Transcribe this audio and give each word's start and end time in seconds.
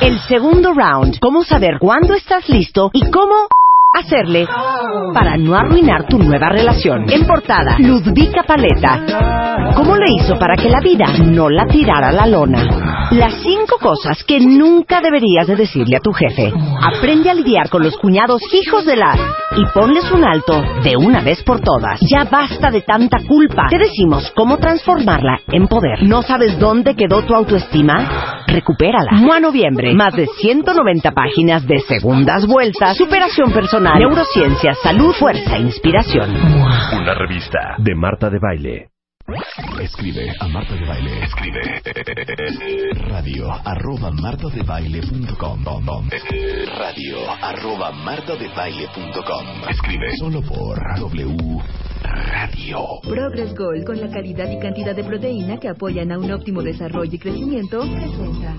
El 0.00 0.18
segundo 0.20 0.72
round, 0.72 1.18
cómo 1.20 1.44
saber 1.44 1.78
cuándo 1.78 2.14
estás 2.14 2.48
listo 2.48 2.90
y 2.92 3.10
cómo 3.10 3.48
hacerle 3.94 4.46
para 5.12 5.36
no 5.36 5.54
arruinar 5.54 6.06
tu 6.06 6.18
nueva 6.18 6.48
relación. 6.48 7.06
En 7.10 7.26
portada, 7.26 7.76
Ludvika 7.78 8.42
Paleta. 8.42 9.72
¿Cómo 9.76 9.96
le 9.96 10.06
hizo 10.16 10.36
para 10.38 10.56
que 10.56 10.68
la 10.68 10.80
vida 10.80 11.06
no 11.24 11.48
la 11.48 11.66
tirara 11.66 12.08
a 12.08 12.12
la 12.12 12.26
lona? 12.26 12.93
Las 13.12 13.34
cinco 13.42 13.78
cosas 13.80 14.24
que 14.24 14.40
nunca 14.40 15.00
deberías 15.00 15.46
de 15.46 15.56
decirle 15.56 15.96
a 15.96 16.00
tu 16.00 16.12
jefe. 16.12 16.52
Aprende 16.80 17.30
a 17.30 17.34
lidiar 17.34 17.68
con 17.68 17.82
los 17.82 17.96
cuñados 17.96 18.42
hijos 18.52 18.84
de 18.84 18.96
la 18.96 19.14
y 19.56 19.64
ponles 19.72 20.10
un 20.10 20.24
alto 20.24 20.60
de 20.82 20.96
una 20.96 21.20
vez 21.20 21.42
por 21.42 21.60
todas. 21.60 22.00
Ya 22.10 22.24
basta 22.24 22.70
de 22.70 22.80
tanta 22.80 23.18
culpa. 23.26 23.66
Te 23.68 23.78
decimos 23.78 24.32
cómo 24.34 24.58
transformarla 24.58 25.40
en 25.48 25.68
poder. 25.68 26.02
¿No 26.02 26.22
sabes 26.22 26.58
dónde 26.58 26.96
quedó 26.96 27.22
tu 27.22 27.34
autoestima? 27.34 28.42
Recupérala. 28.46 29.12
Mua 29.12 29.40
Noviembre. 29.40 29.94
Más 29.94 30.14
de 30.14 30.26
190 30.26 31.12
páginas 31.12 31.66
de 31.66 31.80
segundas 31.80 32.46
vueltas, 32.46 32.96
superación 32.96 33.52
personal, 33.52 33.98
neurociencia, 33.98 34.74
salud, 34.74 35.12
fuerza 35.12 35.56
e 35.56 35.60
inspiración. 35.60 36.30
Una 36.30 37.14
revista 37.14 37.76
de 37.78 37.94
Marta 37.94 38.30
de 38.30 38.38
Baile. 38.38 38.93
Escribe 39.80 40.30
a 40.38 40.48
Marta 40.48 40.74
de 40.74 40.84
Baile. 40.86 41.24
Escribe 41.24 41.60
radio 43.08 43.50
arroba 43.64 44.10
martadebaile.com 44.10 45.64
radio 46.76 47.30
arroba 47.42 47.92
martadebaile.com 47.92 49.68
Escribe 49.70 50.16
solo 50.18 50.42
por 50.42 50.78
W 50.98 51.62
Radio. 52.02 52.78
Progress 53.02 53.54
Gold, 53.54 53.86
con 53.86 53.98
la 53.98 54.10
calidad 54.10 54.50
y 54.50 54.58
cantidad 54.58 54.94
de 54.94 55.04
proteína 55.04 55.58
que 55.58 55.70
apoyan 55.70 56.12
a 56.12 56.18
un 56.18 56.30
óptimo 56.30 56.62
desarrollo 56.62 57.14
y 57.14 57.18
crecimiento, 57.18 57.80
presenta. 57.80 58.56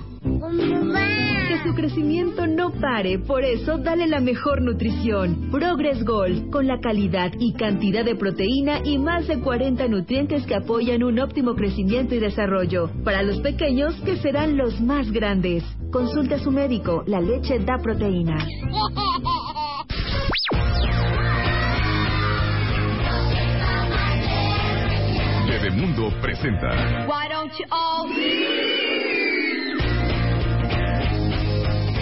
Su 1.66 1.74
crecimiento 1.74 2.46
no 2.46 2.70
pare, 2.80 3.18
por 3.18 3.44
eso 3.44 3.80
dale 3.80 4.06
la 4.06 4.20
mejor 4.20 4.62
nutrición. 4.62 5.50
Progress 5.50 6.06
Gold, 6.06 6.52
con 6.52 6.68
la 6.68 6.80
calidad 6.80 7.32
y 7.40 7.54
cantidad 7.54 8.06
de 8.06 8.16
proteína 8.16 8.82
y 8.84 9.00
más 9.00 9.28
de 9.28 9.40
40 9.40 9.88
nutrientes 9.88 10.46
que 10.46 10.54
apoyan 10.54 11.02
un 11.02 11.18
óptimo 11.18 11.56
crecimiento 11.56 12.14
y 12.14 12.20
desarrollo. 12.20 12.92
Para 13.04 13.24
los 13.24 13.40
pequeños, 13.40 13.96
que 14.02 14.18
serán 14.18 14.58
los 14.58 14.80
más 14.80 15.12
grandes. 15.12 15.64
Consulte 15.92 16.36
a 16.36 16.40
su 16.40 16.52
médico, 16.52 17.04
la 17.08 17.20
leche 17.20 17.58
da 17.58 17.80
proteína. 17.80 18.38
Bebemundo 25.48 26.14
presenta. 26.22 27.08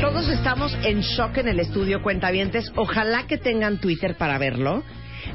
Todos 0.03 0.27
estamos 0.27 0.77
en 0.83 0.99
shock 0.99 1.37
en 1.37 1.47
el 1.47 1.61
estudio, 1.61 2.03
cuentavientes. 2.03 2.69
Ojalá 2.75 3.25
que 3.25 3.37
tengan 3.37 3.79
Twitter 3.79 4.17
para 4.17 4.37
verlo. 4.37 4.83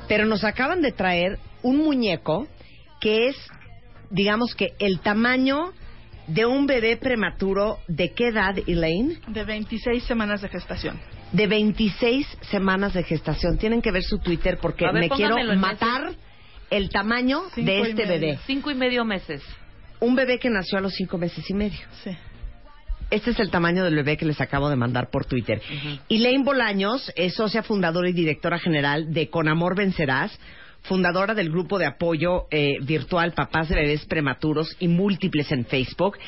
Pero 0.08 0.26
nos 0.26 0.44
acaban 0.44 0.82
de 0.82 0.92
traer 0.92 1.38
un 1.62 1.78
muñeco 1.78 2.46
que 3.00 3.28
es, 3.28 3.36
digamos 4.10 4.54
que, 4.54 4.74
el 4.78 5.00
tamaño 5.00 5.72
de 6.26 6.44
un 6.44 6.66
bebé 6.66 6.98
prematuro. 6.98 7.78
¿De 7.88 8.12
qué 8.12 8.28
edad, 8.28 8.56
Elaine? 8.66 9.18
De 9.28 9.44
26 9.44 10.04
semanas 10.04 10.42
de 10.42 10.50
gestación. 10.50 11.00
De 11.32 11.46
26 11.46 12.26
semanas 12.50 12.92
de 12.92 13.04
gestación. 13.04 13.56
Tienen 13.56 13.80
que 13.80 13.90
ver 13.90 14.02
su 14.02 14.18
Twitter 14.18 14.58
porque 14.60 14.84
ver, 14.84 14.92
me 14.92 15.08
quiero 15.08 15.36
matar 15.56 16.12
el 16.68 16.90
tamaño 16.90 17.44
Cinco 17.54 17.70
de 17.70 17.80
este 17.80 18.04
bebé. 18.04 18.38
Cinco 18.46 18.70
y 18.70 18.74
medio 18.74 19.06
meses. 19.06 19.42
Un 19.98 20.14
bebé 20.14 20.38
que 20.38 20.50
nació 20.50 20.76
a 20.76 20.82
los 20.82 20.92
cinco 20.92 21.16
meses 21.16 21.48
y 21.48 21.54
medio. 21.54 21.80
Sí. 22.04 22.10
Este 23.10 23.30
es 23.30 23.40
el 23.40 23.50
tamaño 23.50 23.84
del 23.84 23.94
bebé 23.94 24.16
que 24.16 24.26
les 24.26 24.40
acabo 24.40 24.68
de 24.68 24.76
mandar 24.76 25.10
por 25.10 25.24
Twitter. 25.24 25.62
Elaine 26.08 26.44
Bolaños 26.44 27.10
es 27.16 27.34
socia 27.34 27.62
fundadora 27.62 28.08
y 28.08 28.12
directora 28.12 28.58
general 28.58 29.12
de 29.14 29.30
Con 29.30 29.48
Amor 29.48 29.74
Vencerás, 29.76 30.38
fundadora 30.82 31.34
del 31.34 31.50
grupo 31.50 31.78
de 31.78 31.86
apoyo 31.86 32.46
eh, 32.50 32.76
virtual 32.82 33.32
Papás 33.32 33.70
de 33.70 33.76
Bebés 33.76 34.04
Prematuros 34.04 34.76
y 34.78 34.88
Múltiples 34.88 35.50
en 35.52 35.64
Facebook. 35.64 36.18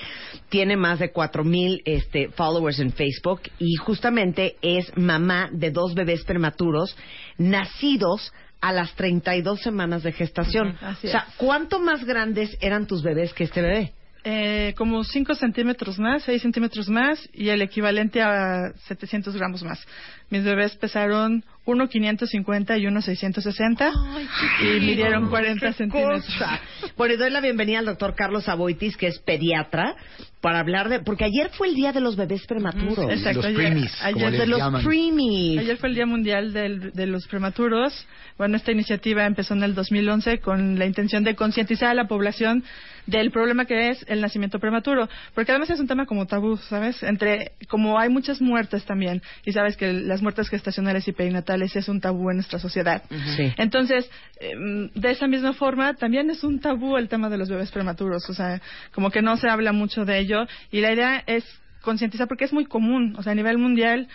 Tiene 0.49 0.77
más 0.77 0.99
de 0.99 1.13
cuatro 1.13 1.45
mil 1.45 1.83
este, 1.85 2.31
followers 2.31 2.79
en 2.81 2.93
Facebook 2.93 3.43
y 3.59 3.75
justamente 3.77 4.57
es 4.63 4.91
mamá 4.97 5.51
de 5.53 5.71
dos 5.71 5.95
bebés 5.95 6.25
prematuros 6.25 6.97
nacidos 7.37 8.33
a 8.61 8.73
las 8.73 8.95
32 8.95 9.61
semanas 9.61 10.03
de 10.03 10.13
gestación. 10.13 10.77
O 10.83 10.95
sea. 11.07 11.27
¿cuánto 11.37 11.79
más 11.79 12.05
grandes 12.05 12.57
eran 12.61 12.87
tus 12.87 13.03
bebés 13.03 13.33
que 13.33 13.45
este 13.45 13.63
bebé? 13.63 13.93
Eh, 14.23 14.75
como 14.77 15.03
5 15.03 15.35
centímetros 15.35 15.99
más, 15.99 16.25
6 16.25 16.43
centímetros 16.43 16.91
más 16.91 17.27
y 17.33 17.49
el 17.49 17.63
equivalente 17.63 18.21
a 18.21 18.73
700 18.87 19.35
gramos 19.35 19.63
más. 19.63 19.87
Mis 20.29 20.45
bebés 20.45 20.77
pesaron 20.77 21.43
1,550 21.65 22.77
y 22.77 22.87
1,660 22.87 23.93
y 24.61 24.81
midieron 24.81 25.31
40 25.31 25.73
centímetros. 25.73 26.27
cosa. 26.27 26.61
Bueno, 26.99 27.15
y 27.15 27.17
doy 27.17 27.31
la 27.31 27.41
bienvenida 27.41 27.79
al 27.79 27.87
doctor 27.87 28.15
Carlos 28.15 28.47
Aboitis, 28.49 28.99
que 28.99 29.07
es 29.07 29.19
pediatra, 29.21 29.97
para 30.41 30.61
hablar 30.61 30.89
de... 30.89 31.01
Porque 31.01 31.25
ayer 31.25 31.51
fue 31.51 31.69
el 31.69 31.75
Día 31.75 31.93
de 31.93 32.01
los 32.01 32.17
Bebés 32.17 32.47
Prematuros. 32.47 33.11
Exacto. 33.11 33.43
Los 33.43 33.47
ayer, 33.47 34.15
como 34.15 34.31
De 34.31 34.47
los. 34.47 34.59
Ayer 35.59 35.77
fue 35.77 35.89
el 35.91 35.95
Día 35.95 36.07
Mundial 36.07 36.53
del- 36.53 36.93
de 36.93 37.07
los 37.07 37.27
Prematuros. 37.27 38.07
Bueno, 38.39 38.57
esta 38.57 38.73
iniciativa 38.73 39.27
empezó 39.27 39.55
en 39.55 39.63
el 39.63 39.75
2011 39.75 40.39
con 40.41 40.79
la 40.79 40.87
intención 40.87 41.25
de 41.25 41.35
concientizar 41.35 41.91
a 41.91 41.95
la 41.95 42.09
población 42.09 42.65
del 43.07 43.31
problema 43.33 43.65
que 43.65 43.89
es 43.89 44.05
el 44.09 44.21
nacimiento 44.21 44.59
prematuro. 44.61 45.09
Porque 45.35 45.53
además 45.53 45.71
es 45.71 45.81
un 45.81 45.89
tema 45.89 46.07
como 46.07 46.27
tabú, 46.27 46.57
¿sabes? 46.57 47.03
Entre, 47.03 47.53
como 47.69 47.99
hay 47.99 48.09
muchas 48.09 48.41
muertes 48.41 48.85
también, 48.85 49.21
y 49.45 49.53
sabes 49.53 49.77
que 49.77 49.93
las 49.93 50.23
muertes 50.23 50.49
gestacionales 50.49 51.07
y 51.09 51.13
perinatales 51.13 51.75
es 51.77 51.89
un 51.89 52.01
tabú 52.01 52.31
en 52.31 52.37
nuestra 52.37 52.59
sociedad. 52.59 53.03
Sí. 53.37 53.53
Entonces, 53.57 54.09
em, 54.39 54.89
de 54.95 55.11
esa 55.11 55.27
misma 55.27 55.53
forma, 55.55 55.95
también 55.95 56.31
es 56.31 56.45
un 56.45 56.61
tabú 56.61 56.97
el 56.97 57.09
tema 57.09 57.29
de 57.29 57.39
los 57.39 57.49
bebés 57.49 57.71
prematuros. 57.73 58.29
O 58.31 58.35
sea, 58.35 58.61
como 58.93 59.11
que 59.11 59.23
no 59.23 59.37
se 59.37 59.49
habla 59.49 59.73
mucho 59.73 60.05
de 60.05 60.19
ello. 60.19 60.30
Y 60.71 60.81
la 60.81 60.93
idea 60.93 61.23
es 61.27 61.45
concientizar, 61.83 62.29
porque 62.29 62.45
es 62.45 62.53
muy 62.53 62.67
común. 62.67 63.15
O 63.19 63.23
sea, 63.23 63.33
a 63.33 63.35
nivel 63.35 63.59
mundial, 63.59 64.09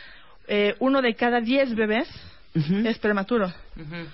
eh, 0.47 0.75
uno 0.79 1.01
de 1.01 1.15
cada 1.15 1.41
diez 1.41 1.73
bebés 1.75 2.07
es 2.85 2.97
prematuro. 2.99 3.51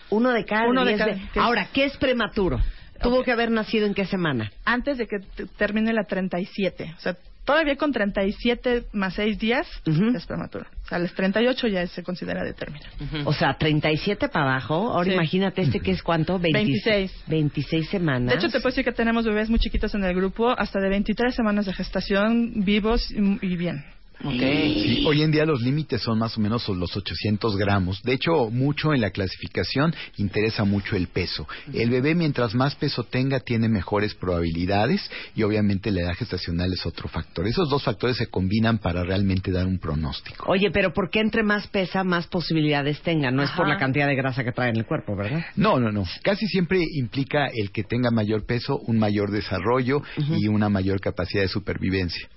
Uno 0.09 0.31
de 0.31 0.45
cada 0.45 0.67
Uno 0.67 0.83
de 0.83 0.93
diez 0.93 0.99
cada- 0.99 1.13
ve- 1.13 1.21
que- 1.33 1.39
Ahora, 1.39 1.67
¿qué 1.73 1.85
es 1.85 1.97
prematuro? 1.97 2.59
Tuvo 3.01 3.23
que 3.23 3.31
haber 3.31 3.49
nacido 3.51 3.85
en 3.87 3.93
qué 3.93 4.05
semana? 4.05 4.51
Antes 4.63 4.97
de 4.97 5.07
que 5.07 5.19
termine 5.57 5.91
la 5.93 6.03
37. 6.05 6.93
O 6.97 6.99
sea, 7.01 7.15
todavía 7.45 7.75
con 7.75 7.91
37 7.91 8.85
más 8.93 9.13
6 9.15 9.37
días 9.39 9.67
Ujú. 9.87 10.15
es 10.15 10.25
prematuro. 10.25 10.65
O 10.83 10.87
sea, 10.87 10.97
a 10.97 11.01
los 11.01 11.13
38 11.13 11.67
ya 11.67 11.85
se 11.87 12.03
considera 12.03 12.43
de 12.43 12.53
término. 12.53 12.85
O 13.25 13.33
sea, 13.33 13.57
37 13.57 14.27
para 14.29 14.45
abajo. 14.51 14.91
Ahora 14.93 15.05
Sí. 15.09 15.13
imagínate 15.13 15.61
este 15.61 15.79
que 15.79 15.91
es 15.91 16.03
cuánto? 16.03 16.37
20 16.39 16.57
26. 16.57 17.23
26 17.27 17.89
semanas. 17.89 18.29
De 18.29 18.35
hecho, 18.39 18.47
te 18.49 18.59
puedo 18.59 18.69
decir 18.71 18.83
que 18.83 18.91
tenemos 18.91 19.25
bebés 19.25 19.49
muy 19.49 19.59
chiquitos 19.59 19.93
en 19.95 20.03
el 20.03 20.13
grupo, 20.15 20.49
hasta 20.57 20.79
de 20.79 20.89
23 20.89 21.33
semanas 21.33 21.65
de 21.65 21.73
gestación, 21.73 22.63
vivos 22.65 23.09
y, 23.11 23.17
y 23.45 23.55
bien. 23.55 23.83
Sí, 24.21 25.03
hoy 25.07 25.23
en 25.23 25.31
día 25.31 25.45
los 25.45 25.61
límites 25.61 26.01
son 26.01 26.19
más 26.19 26.37
o 26.37 26.41
menos 26.41 26.67
los 26.69 26.95
800 26.95 27.57
gramos. 27.57 28.01
De 28.03 28.13
hecho, 28.13 28.49
mucho 28.49 28.93
en 28.93 29.01
la 29.01 29.09
clasificación 29.09 29.93
interesa 30.17 30.63
mucho 30.63 30.95
el 30.95 31.07
peso. 31.07 31.47
El 31.73 31.89
bebé, 31.89 32.13
mientras 32.13 32.53
más 32.53 32.75
peso 32.75 33.03
tenga, 33.03 33.39
tiene 33.39 33.67
mejores 33.67 34.13
probabilidades 34.13 35.09
y 35.35 35.43
obviamente 35.43 35.91
la 35.91 36.01
edad 36.01 36.13
gestacional 36.13 36.71
es 36.71 36.85
otro 36.85 37.09
factor. 37.09 37.47
Esos 37.47 37.69
dos 37.69 37.83
factores 37.83 38.17
se 38.17 38.27
combinan 38.27 38.77
para 38.77 39.03
realmente 39.03 39.51
dar 39.51 39.65
un 39.65 39.79
pronóstico. 39.79 40.45
Oye, 40.51 40.69
pero 40.71 40.93
¿por 40.93 41.09
qué 41.09 41.19
entre 41.19 41.43
más 41.43 41.67
pesa, 41.67 42.03
más 42.03 42.27
posibilidades 42.27 43.01
tenga? 43.01 43.31
No 43.31 43.43
es 43.43 43.51
por 43.51 43.67
la 43.67 43.77
cantidad 43.77 44.07
de 44.07 44.15
grasa 44.15 44.43
que 44.43 44.51
trae 44.51 44.69
en 44.69 44.77
el 44.77 44.85
cuerpo, 44.85 45.15
¿verdad? 45.15 45.45
No, 45.55 45.79
no, 45.79 45.91
no. 45.91 46.03
Casi 46.23 46.45
siempre 46.47 46.79
implica 46.93 47.47
el 47.47 47.71
que 47.71 47.83
tenga 47.83 48.11
mayor 48.11 48.45
peso, 48.45 48.77
un 48.87 48.99
mayor 48.99 49.31
desarrollo 49.31 50.01
y 50.17 50.47
una 50.47 50.69
mayor 50.69 50.99
capacidad 50.99 51.41
de 51.41 51.47
supervivencia. 51.47 52.27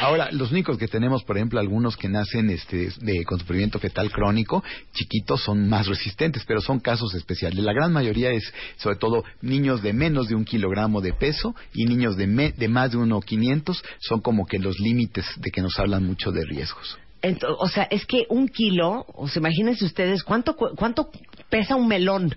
Ahora, 0.00 0.30
los 0.32 0.50
únicos 0.50 0.78
que 0.78 0.88
tenemos, 0.88 1.22
por 1.24 1.36
ejemplo, 1.36 1.60
algunos 1.60 1.96
que 1.96 2.08
nacen 2.08 2.50
este, 2.50 2.90
de, 3.00 3.24
con 3.24 3.38
sufrimiento 3.38 3.78
fetal 3.78 4.10
crónico, 4.10 4.62
chiquitos, 4.92 5.42
son 5.42 5.68
más 5.68 5.86
resistentes, 5.86 6.44
pero 6.46 6.60
son 6.60 6.80
casos 6.80 7.14
especiales. 7.14 7.58
La 7.64 7.72
gran 7.72 7.92
mayoría 7.92 8.30
es, 8.30 8.52
sobre 8.76 8.96
todo, 8.96 9.24
niños 9.42 9.82
de 9.82 9.92
menos 9.92 10.28
de 10.28 10.34
un 10.34 10.44
kilogramo 10.44 11.00
de 11.00 11.12
peso 11.12 11.54
y 11.74 11.84
niños 11.86 12.16
de, 12.16 12.26
me- 12.26 12.52
de 12.52 12.68
más 12.68 12.90
de 12.92 12.96
uno 12.98 13.20
quinientos 13.20 13.82
son 14.00 14.20
como 14.20 14.46
que 14.46 14.58
los 14.58 14.78
límites 14.80 15.26
de 15.36 15.50
que 15.50 15.60
nos 15.62 15.78
hablan 15.78 16.04
mucho 16.06 16.32
de 16.32 16.44
riesgos. 16.44 16.98
Ento- 17.22 17.54
o 17.58 17.68
sea, 17.68 17.84
es 17.84 18.06
que 18.06 18.24
un 18.30 18.48
kilo, 18.48 19.04
o 19.14 19.28
sea, 19.28 19.40
imagínense 19.40 19.84
ustedes, 19.84 20.22
¿cuánto, 20.24 20.56
cu- 20.56 20.74
cuánto 20.76 21.10
pesa 21.50 21.76
un 21.76 21.86
melón? 21.86 22.34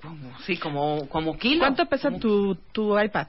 Como- 0.00 0.38
sí, 0.46 0.56
como, 0.58 1.08
como 1.08 1.36
kilo. 1.36 1.60
¿Cuánto 1.60 1.86
pesa 1.86 2.08
Como- 2.08 2.20
tu, 2.20 2.54
tu 2.72 3.00
iPad? 3.00 3.26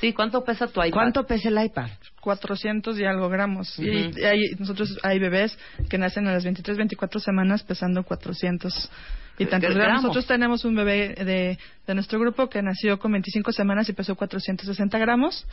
Sí, 0.00 0.12
¿cuánto 0.12 0.44
pesa 0.44 0.66
tu 0.66 0.80
iPad? 0.82 0.90
¿Cuánto 0.92 1.24
pesa 1.26 1.48
el 1.48 1.64
iPad? 1.64 1.88
400 2.20 2.98
y 2.98 3.04
algo 3.04 3.28
gramos. 3.28 3.78
Ujú. 3.78 3.86
Y 3.88 4.24
hay, 4.24 4.54
nosotros 4.58 4.98
hay 5.02 5.18
bebés 5.18 5.56
que 5.88 5.98
nacen 5.98 6.26
a 6.26 6.32
las 6.32 6.44
23, 6.44 6.76
24 6.76 7.20
semanas 7.20 7.62
pesando 7.62 8.02
400 8.02 8.90
y 9.34 9.44
¿Qué- 9.44 9.46
tantos 9.46 9.70
gramos. 9.70 9.84
gramos? 9.86 10.02
Nosotros 10.02 10.26
tenemos 10.26 10.64
un 10.64 10.74
bebé 10.74 11.14
de, 11.14 11.58
de 11.86 11.94
nuestro 11.94 12.18
grupo 12.18 12.48
que 12.48 12.62
nació 12.62 12.98
con 12.98 13.12
25 13.12 13.52
semanas 13.52 13.88
y 13.88 13.92
pesó 13.92 14.14
460 14.16 14.98
gramos 14.98 15.46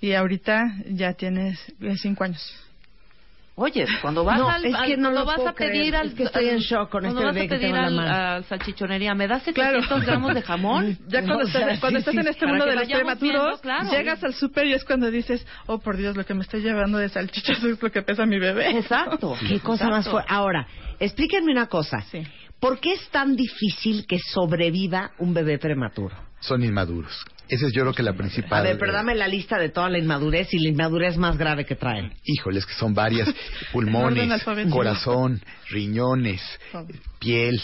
y 0.00 0.12
ahorita 0.12 0.74
ya 0.90 1.12
tiene 1.14 1.56
5 1.96 2.24
años. 2.24 2.54
Oye, 3.60 3.86
cuando 4.00 4.22
vas 4.24 4.38
No, 4.38 4.48
al, 4.48 4.64
es 4.64 4.76
que 4.86 4.94
al- 4.94 5.00
no 5.00 5.10
lo 5.10 5.24
vas 5.24 5.40
a 5.44 5.52
pedir 5.52 5.90
creer, 5.90 5.96
al, 5.96 6.06
es 6.08 6.14
que 6.14 6.22
estoy 6.22 6.48
en 6.48 6.58
shock 6.58 6.90
con 6.90 7.02
cuando 7.02 7.08
este 7.20 7.24
vas 7.26 7.34
bebé 7.34 7.46
a 7.46 7.48
que 7.48 7.56
pedir 7.56 7.66
tengo 7.74 7.76
en 7.76 7.82
la 7.82 7.88
al, 7.88 7.94
mano. 8.12 8.34
al 8.36 8.44
salchichonería, 8.44 9.14
¿me 9.16 9.26
das 9.26 9.42
Claro. 9.52 9.80
700 9.82 10.06
gramos 10.06 10.34
de 10.34 10.42
jamón? 10.42 10.98
Ya 11.08 11.20
cuando, 11.22 11.34
No, 11.34 11.40
estás, 11.42 11.62
o 11.62 11.66
sea, 11.66 11.80
cuando 11.80 11.98
sí, 11.98 12.00
estás 12.02 12.14
sí, 12.14 12.20
en 12.20 12.28
este 12.28 12.46
mundo 12.46 12.66
de 12.66 12.74
los 12.76 12.88
prematuros, 12.88 13.60
claro. 13.60 13.90
llegas 13.90 14.22
al 14.22 14.34
súper 14.34 14.66
y 14.66 14.74
es 14.74 14.84
cuando 14.84 15.10
dices, 15.10 15.44
oh 15.66 15.78
por 15.80 15.96
Dios, 15.96 16.16
lo 16.16 16.24
que 16.24 16.34
me 16.34 16.42
estoy 16.42 16.62
llevando 16.62 16.98
de 16.98 17.08
salchichas 17.08 17.58
es 17.64 17.82
lo 17.82 17.90
que 17.90 18.02
pesa 18.02 18.26
mi 18.26 18.38
bebé. 18.38 18.78
Exacto. 18.78 19.34
Qué 19.48 19.58
cosa 19.58 19.88
más 19.88 20.08
fuerte. 20.08 20.32
Ahora, 20.32 20.66
explíquenme 21.00 21.50
una 21.50 21.66
cosa. 21.66 22.00
Sí. 22.10 22.22
¿Por 22.60 22.78
qué 22.80 22.92
es 22.92 23.08
tan 23.10 23.34
difícil 23.36 24.06
que 24.06 24.18
sobreviva 24.18 25.10
un 25.18 25.34
bebé 25.34 25.58
prematuro? 25.58 26.14
Son 26.40 26.62
inmaduros. 26.62 27.12
Esa 27.48 27.66
es 27.66 27.72
yo 27.72 27.80
creo 27.82 27.94
que 27.94 28.02
la 28.02 28.12
principal. 28.12 28.60
A 28.60 28.62
ver, 28.62 28.78
pero 28.78 28.92
dame 28.92 29.14
la 29.14 29.26
lista 29.26 29.58
de 29.58 29.70
toda 29.70 29.88
la 29.88 29.98
inmadurez 29.98 30.52
y 30.52 30.58
la 30.58 30.68
inmadurez 30.68 31.16
más 31.16 31.38
grave 31.38 31.64
que 31.64 31.76
traen. 31.76 32.12
Híjoles, 32.24 32.66
que 32.66 32.74
son 32.74 32.92
varias. 32.92 33.26
Pulmones, 33.72 34.42
corazón, 34.70 35.40
riñones, 35.70 36.42
piel, 37.18 37.58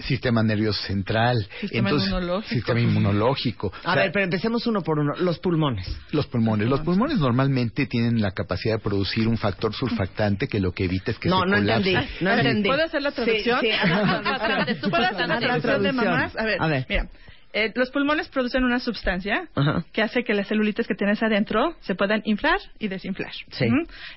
sistema 0.00 0.42
nervioso 0.42 0.78
central. 0.82 1.48
Sistema 1.60 1.90
inmunológico. 1.90 2.48
Sistema 2.54 2.80
inmunológico. 2.80 3.72
A 3.84 3.92
O 3.92 3.94
sea, 3.94 4.02
ver, 4.02 4.12
pero 4.12 4.24
empecemos 4.26 4.66
uno 4.66 4.82
por 4.82 4.98
uno. 4.98 5.14
Los 5.16 5.38
pulmones. 5.38 5.86
Los 6.10 6.26
pulmones. 6.26 6.68
Los 6.68 6.80
pulmones 6.80 7.18
normalmente 7.18 7.86
tienen 7.86 8.20
la 8.20 8.32
capacidad 8.32 8.74
de 8.74 8.80
producir 8.80 9.26
un 9.26 9.38
factor 9.38 9.72
surfactante 9.74 10.48
que 10.48 10.60
lo 10.60 10.72
que 10.72 10.84
evita 10.84 11.12
es 11.12 11.18
que 11.18 11.30
no, 11.30 11.40
se 11.40 11.46
no 11.46 11.56
colapse. 11.56 11.90
entendí. 11.92 12.08
No 12.20 12.30
entendí. 12.30 12.68
¿Puedo 12.68 12.84
hacer 12.84 13.00
la 13.00 13.10
traducción? 13.10 13.60
Sí, 13.62 13.68
sí, 13.70 13.76
¿Puedo 14.80 14.90
puedes 14.90 15.10
hacer 15.12 15.28
la 15.28 15.38
traducción 15.40 15.82
de 15.82 15.92
mamás? 15.92 16.36
A 16.36 16.44
ver, 16.44 16.60
A 16.60 16.66
ver. 16.66 16.86
mira. 16.90 17.08
Eh, 17.54 17.72
los 17.76 17.90
pulmones 17.90 18.28
producen 18.28 18.64
una 18.64 18.80
sustancia 18.80 19.48
Ajá. 19.54 19.84
que 19.92 20.02
hace 20.02 20.24
que 20.24 20.34
las 20.34 20.48
celulitas 20.48 20.88
que 20.88 20.94
tienes 20.94 21.22
adentro 21.22 21.76
se 21.80 21.94
puedan 21.94 22.20
inflar 22.24 22.58
y 22.80 22.88
desinflar. 22.88 23.30
Sí. 23.52 23.66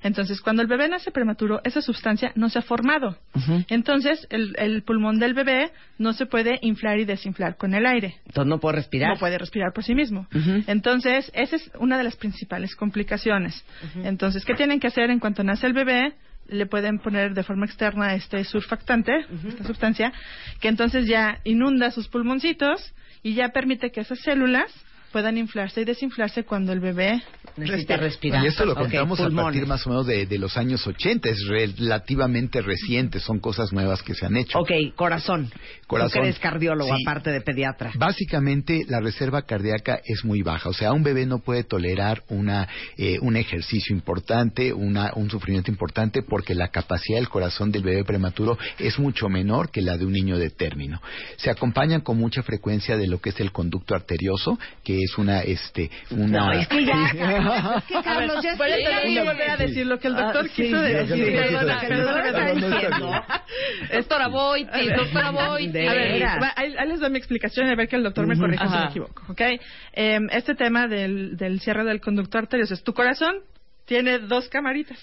Entonces, 0.02 0.42
cuando 0.42 0.64
el 0.64 0.68
bebé 0.68 0.90
nace 0.90 1.12
prematuro, 1.12 1.62
esa 1.64 1.82
sustancia 1.82 2.32
no 2.34 2.50
se 2.50 2.58
ha 2.58 2.64
formado. 2.64 3.16
Entonces, 3.70 4.26
el, 4.32 4.56
el 4.58 4.82
pulmón 4.82 5.20
del 5.20 5.36
bebé 5.36 5.72
no 6.00 6.14
se 6.14 6.26
puede 6.26 6.58
inflar 6.62 7.00
y 7.00 7.06
desinflar 7.06 7.58
con 7.58 7.76
el 7.76 7.86
aire. 7.86 8.16
Entonces 8.26 8.50
no 8.50 8.60
puedo 8.60 8.76
respirar. 8.76 9.14
No 9.14 9.20
puede 9.20 9.38
respirar 9.38 9.72
por 9.72 9.84
sí 9.84 9.94
mismo. 9.94 10.28
Entonces, 10.66 11.32
esa 11.36 11.58
es 11.58 11.72
una 11.80 12.00
de 12.00 12.06
las 12.06 12.16
principales 12.16 12.76
complicaciones. 12.76 13.64
Entonces, 14.04 14.46
¿qué 14.46 14.56
tienen 14.56 14.80
que 14.80 14.88
hacer 14.88 15.12
en 15.12 15.20
cuanto 15.20 15.44
nace 15.44 15.68
el 15.68 15.74
bebé? 15.74 16.14
Le 16.50 16.66
pueden 16.66 17.00
poner 17.00 17.34
de 17.34 17.44
forma 17.44 17.66
externa 17.66 18.16
este 18.16 18.44
surfactante, 18.46 19.12
esta 19.48 19.64
sustancia, 19.64 20.12
que 20.60 20.70
entonces 20.70 21.06
ya 21.06 21.40
inunda 21.44 21.92
sus 21.92 22.08
pulmoncitos 22.08 22.94
y 23.28 23.34
ya 23.34 23.50
permite 23.50 23.92
que 23.92 24.00
esas 24.00 24.20
células 24.22 24.72
puedan 25.12 25.38
inflarse 25.38 25.82
y 25.82 25.84
desinflarse 25.84 26.46
cuando 26.46 26.72
el 26.72 26.80
bebé 26.80 27.22
Necesita 27.58 27.98
respira. 27.98 27.98
respirar. 27.98 28.44
Y 28.44 28.48
esto 28.48 28.66
lo 28.66 28.76
contamos 28.76 29.20
a 29.20 29.24
pulmones. 29.26 29.46
partir 29.46 29.68
más 29.68 29.86
o 29.86 29.90
menos 29.90 30.06
de, 30.08 30.26
de 30.26 30.38
los 30.38 30.56
años 30.58 30.86
80, 30.86 31.30
es 31.30 31.46
relativamente 31.48 32.62
reciente, 32.62 33.20
son 33.20 33.40
cosas 33.40 33.72
nuevas 33.74 34.02
que 34.04 34.14
se 34.14 34.26
han 34.26 34.38
hecho. 34.38 34.60
Ok, 34.60 34.72
corazón. 34.96 35.52
Corazón. 35.88 36.10
Tú 36.12 36.14
que 36.22 36.28
eres 36.28 36.40
cardiólogo, 36.40 36.96
Sí. 36.96 37.04
aparte 37.06 37.32
de 37.32 37.42
pediatra. 37.42 37.92
Básicamente 37.96 38.84
la 38.88 39.00
reserva 39.00 39.44
cardíaca 39.44 40.00
es 40.04 40.24
muy 40.26 40.42
baja, 40.42 40.70
o 40.70 40.74
sea, 40.74 40.92
un 40.94 41.04
bebé 41.04 41.26
no 41.26 41.40
puede 41.40 41.64
tolerar 41.64 42.24
una, 42.30 42.68
eh, 42.98 43.18
un 43.22 43.36
ejercicio 43.38 43.96
importante, 43.96 44.74
una, 44.74 45.12
un 45.16 45.30
sufrimiento 45.30 45.72
importante, 45.72 46.22
porque 46.24 46.56
la 46.56 46.70
capacidad 46.70 47.18
del 47.20 47.30
corazón 47.30 47.72
del 47.72 47.84
bebé 47.84 48.04
prematuro 48.04 48.58
es 48.80 49.00
mucho 49.00 49.30
menor 49.30 49.72
que 49.72 49.82
la 49.82 49.98
de 49.98 50.06
un 50.06 50.12
niño 50.14 50.38
de 50.38 50.50
término. 50.50 51.02
Se 51.38 51.50
acompañan 51.50 52.02
con 52.02 52.18
mucha 52.18 52.44
frecuencia 52.44 52.98
de 52.98 53.08
lo 53.08 53.20
que 53.22 53.30
es 53.30 53.40
el 53.40 53.52
conducto 53.52 53.96
arterioso, 53.96 54.60
que 54.84 54.98
es 55.02 55.18
una, 55.18 55.42
este, 55.42 55.90
una. 56.12 56.48
No, 56.48 56.52
es 56.54 56.68
que 56.68 56.86
ya, 56.86 57.14
es 57.78 57.84
que 57.86 58.02
Carlos, 58.04 58.44
ya 58.44 58.56
Voy 58.56 58.72
a 58.72 58.76
tener 58.76 58.86
que 58.86 58.96
explícame. 58.96 59.30
volver 59.32 59.50
a 59.50 59.58
decir 59.58 59.86
lo 59.86 60.00
que 60.00 60.08
el 60.08 60.16
doctor 60.16 60.46
Ah, 60.46 60.54
quiso 60.56 60.82
decir. 60.82 61.38
Doctora 63.94 64.28
Boiti, 64.28 64.88
doctora 64.90 65.28
A 65.28 65.32
ver, 65.94 66.24
ahí, 66.56 66.88
les 66.88 67.00
doy 67.00 67.10
mi 67.10 67.18
explicación 67.18 67.68
y 67.68 67.72
a 67.72 67.76
ver 67.76 67.88
que 67.88 67.96
el 67.96 68.04
doctor 68.04 68.28
me 68.28 68.38
corrija 68.38 68.68
si 68.68 68.78
me 68.78 68.86
equivoco. 68.86 69.24
¿ok? 69.32 69.42
Eh, 69.94 70.20
este 70.32 70.56
tema 70.56 70.88
del, 70.88 71.38
del 71.38 71.60
cierre 71.62 71.84
del 71.84 72.02
conducto 72.02 72.38
arterioso 72.38 72.74
es 72.74 72.84
tu 72.84 72.94
corazón 72.94 73.38
tiene 73.86 74.20
dos 74.20 74.50
camaritas 74.50 75.00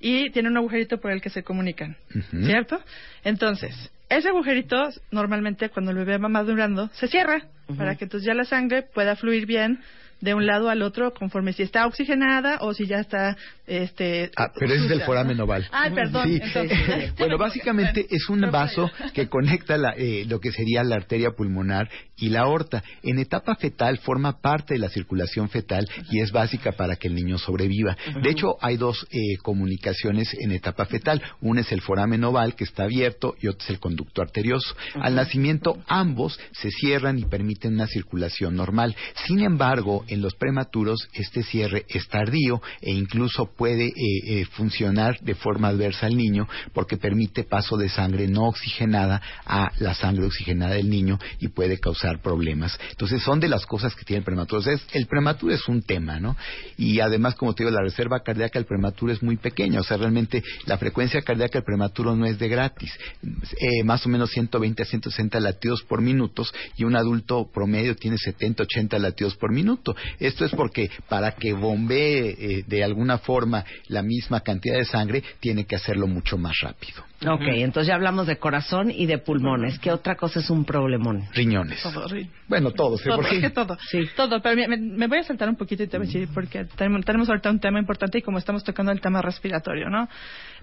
y 0.00 0.30
tiene 0.30 0.48
un 0.48 0.56
agujerito 0.56 0.98
por 0.98 1.12
el 1.12 1.20
que 1.20 1.30
se 1.30 1.42
comunican. 1.42 1.96
¿cierto? 2.44 2.80
Entonces, 3.22 3.92
ese 4.08 4.28
agujerito 4.28 4.88
normalmente 5.12 5.68
cuando 5.68 5.92
el 5.92 5.98
bebé 5.98 6.18
va 6.18 6.28
madurando 6.28 6.88
se 6.94 7.06
cierra 7.08 7.42
para 7.78 7.94
que 7.94 8.04
entonces 8.04 8.26
ya 8.26 8.34
la 8.34 8.44
sangre 8.44 8.82
pueda 8.82 9.14
fluir 9.14 9.46
bien 9.46 9.78
de 10.20 10.34
un 10.34 10.46
lado 10.46 10.68
al 10.70 10.82
otro 10.82 11.12
conforme 11.12 11.52
si 11.52 11.62
está 11.62 11.86
oxigenada 11.86 12.58
o 12.60 12.74
si 12.74 12.86
ya 12.86 13.00
está 13.00 13.36
este 13.66 14.30
Ah, 14.36 14.48
pero 14.58 14.66
ese 14.74 14.84
es 14.84 14.90
el 14.90 14.98
sucia. 14.98 15.06
foramen 15.06 15.40
oval. 15.40 15.66
Ay, 15.72 15.90
perdón. 15.92 16.28
Sí. 16.28 16.40
entonces- 16.42 17.14
bueno, 17.18 17.38
básicamente 17.38 18.06
es 18.10 18.28
un 18.28 18.40
vaso 18.50 18.90
que 19.14 19.28
conecta 19.28 19.76
la, 19.76 19.94
eh, 19.96 20.24
lo 20.28 20.40
que 20.40 20.52
sería 20.52 20.82
la 20.84 20.96
arteria 20.96 21.30
pulmonar 21.30 21.88
y 22.16 22.28
la 22.30 22.40
aorta. 22.40 22.82
En 23.02 23.18
etapa 23.18 23.54
fetal 23.56 23.98
forma 23.98 24.40
parte 24.40 24.74
de 24.74 24.80
la 24.80 24.88
circulación 24.88 25.48
fetal 25.48 25.88
y 26.10 26.20
es 26.20 26.32
básica 26.32 26.72
para 26.72 26.96
que 26.96 27.08
el 27.08 27.14
niño 27.14 27.38
sobreviva. 27.38 27.96
De 28.22 28.30
hecho, 28.30 28.56
hay 28.60 28.76
dos 28.76 29.06
eh, 29.10 29.36
comunicaciones 29.42 30.34
en 30.38 30.52
etapa 30.52 30.84
fetal. 30.86 31.22
Una 31.40 31.60
es 31.62 31.72
el 31.72 31.80
foramen 31.80 32.24
oval 32.24 32.54
que 32.56 32.64
está 32.64 32.84
abierto 32.84 33.34
y 33.40 33.46
otro 33.48 33.62
es 33.64 33.70
el 33.70 33.78
conducto 33.80 34.20
arterioso. 34.22 34.74
Al 35.00 35.14
nacimiento 35.14 35.78
ambos 35.86 36.38
se 36.52 36.70
cierran 36.70 37.18
y 37.18 37.24
permiten 37.24 37.74
una 37.74 37.86
circulación 37.86 38.56
normal. 38.56 38.94
Sin 39.26 39.40
embargo, 39.40 40.04
en 40.10 40.20
los 40.20 40.34
prematuros 40.34 41.08
este 41.14 41.42
cierre 41.42 41.84
es 41.88 42.06
tardío 42.08 42.60
e 42.80 42.92
incluso 42.92 43.46
puede 43.56 43.86
eh, 43.86 43.92
eh, 43.96 44.44
funcionar 44.52 45.18
de 45.20 45.34
forma 45.34 45.68
adversa 45.68 46.06
al 46.06 46.16
niño 46.16 46.48
porque 46.72 46.96
permite 46.96 47.44
paso 47.44 47.76
de 47.76 47.88
sangre 47.88 48.28
no 48.28 48.44
oxigenada 48.46 49.22
a 49.46 49.70
la 49.78 49.94
sangre 49.94 50.26
oxigenada 50.26 50.74
del 50.74 50.90
niño 50.90 51.18
y 51.38 51.48
puede 51.48 51.78
causar 51.78 52.20
problemas. 52.20 52.78
Entonces 52.90 53.22
son 53.22 53.40
de 53.40 53.48
las 53.48 53.66
cosas 53.66 53.94
que 53.94 54.04
tiene 54.04 54.18
el 54.18 54.24
prematuro. 54.24 54.60
Es- 54.70 54.86
el 54.92 55.06
prematuro 55.06 55.54
es 55.54 55.66
un 55.68 55.82
tema, 55.82 56.18
¿no? 56.20 56.36
Y 56.76 57.00
además, 57.00 57.34
como 57.34 57.54
te 57.54 57.64
digo, 57.64 57.74
la 57.74 57.82
reserva 57.82 58.20
cardíaca 58.22 58.58
del 58.58 58.66
prematuro 58.66 59.12
es 59.12 59.22
muy 59.22 59.36
pequeña. 59.36 59.80
O 59.80 59.84
sea, 59.84 59.96
realmente 59.96 60.42
la 60.66 60.78
frecuencia 60.78 61.22
cardíaca 61.22 61.58
del 61.58 61.64
prematuro 61.64 62.16
no 62.16 62.26
es 62.26 62.38
de 62.38 62.48
gratis. 62.48 62.92
Eh, 63.22 63.84
más 63.84 64.04
o 64.06 64.08
menos 64.08 64.30
120 64.30 64.82
a 64.82 64.86
160 64.86 65.40
latidos 65.40 65.82
por 65.82 66.00
minuto 66.00 66.30
y 66.76 66.84
un 66.84 66.96
adulto 66.96 67.50
promedio 67.52 67.94
tiene 67.96 68.16
70, 68.18 68.62
80 68.64 68.98
latidos 68.98 69.36
por 69.36 69.52
minuto. 69.52 69.94
Esto 70.18 70.44
es 70.44 70.52
porque 70.52 70.90
para 71.08 71.32
que 71.32 71.52
bombee 71.52 72.36
eh, 72.38 72.64
de 72.66 72.84
alguna 72.84 73.18
forma 73.18 73.64
la 73.88 74.02
misma 74.02 74.40
cantidad 74.40 74.76
de 74.76 74.84
sangre, 74.84 75.22
tiene 75.40 75.64
que 75.64 75.76
hacerlo 75.76 76.06
mucho 76.06 76.36
más 76.36 76.54
rápido. 76.62 77.04
Ok, 77.26 77.42
entonces 77.42 77.88
ya 77.88 77.94
hablamos 77.96 78.26
de 78.26 78.38
corazón 78.38 78.90
y 78.90 79.04
de 79.06 79.18
pulmones. 79.18 79.78
¿Qué 79.78 79.92
otra 79.92 80.14
cosa 80.16 80.40
es 80.40 80.48
un 80.48 80.64
problemón? 80.64 81.24
Riñones. 81.34 81.82
Todo, 81.82 82.08
ri- 82.08 82.28
Bueno, 82.48 82.70
todos. 82.70 83.00
¿eh? 83.02 83.04
Todo, 83.10 83.16
Porque- 83.16 83.36
es 83.36 83.42
que 83.42 83.50
todo. 83.50 83.76
Sí. 83.90 84.08
Todo, 84.16 84.40
pero 84.40 84.56
me, 84.68 84.76
me- 84.78 85.06
voy 85.06 85.18
a 85.18 85.22
saltar 85.22 85.48
un 85.48 85.56
poquito 85.56 85.82
y 85.82 85.86
te 85.86 85.98
voy 85.98 86.06
a 86.06 86.08
decir, 86.08 86.28
porque 86.32 86.64
tenemos, 86.76 87.04
tenemos 87.04 87.28
ahorita 87.28 87.50
un 87.50 87.60
tema 87.60 87.78
importante 87.78 88.18
y 88.18 88.22
como 88.22 88.38
estamos 88.38 88.64
tocando 88.64 88.90
el 88.90 89.00
tema 89.02 89.20
respiratorio, 89.20 89.90
¿no? 89.90 90.08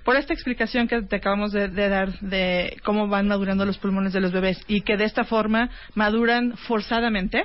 Por 0.04 0.16
esta 0.16 0.34
explicación 0.34 0.88
que 0.88 1.02
te 1.04 1.18
acabamos 1.18 1.52
de, 1.52 1.68
de 1.68 1.90
dar 1.90 2.18
de 2.22 2.78
cómo 2.84 3.08
van 3.08 3.28
madurando 3.28 3.66
los 3.66 3.78
pulmones 3.78 4.14
de 4.14 4.22
los 4.22 4.32
bebés 4.32 4.60
y 4.68 4.82
que 4.82 4.98
de 4.98 5.04
esta 5.04 5.26
forma 5.26 5.70
maduran 5.96 6.56
forzadamente, 6.58 7.44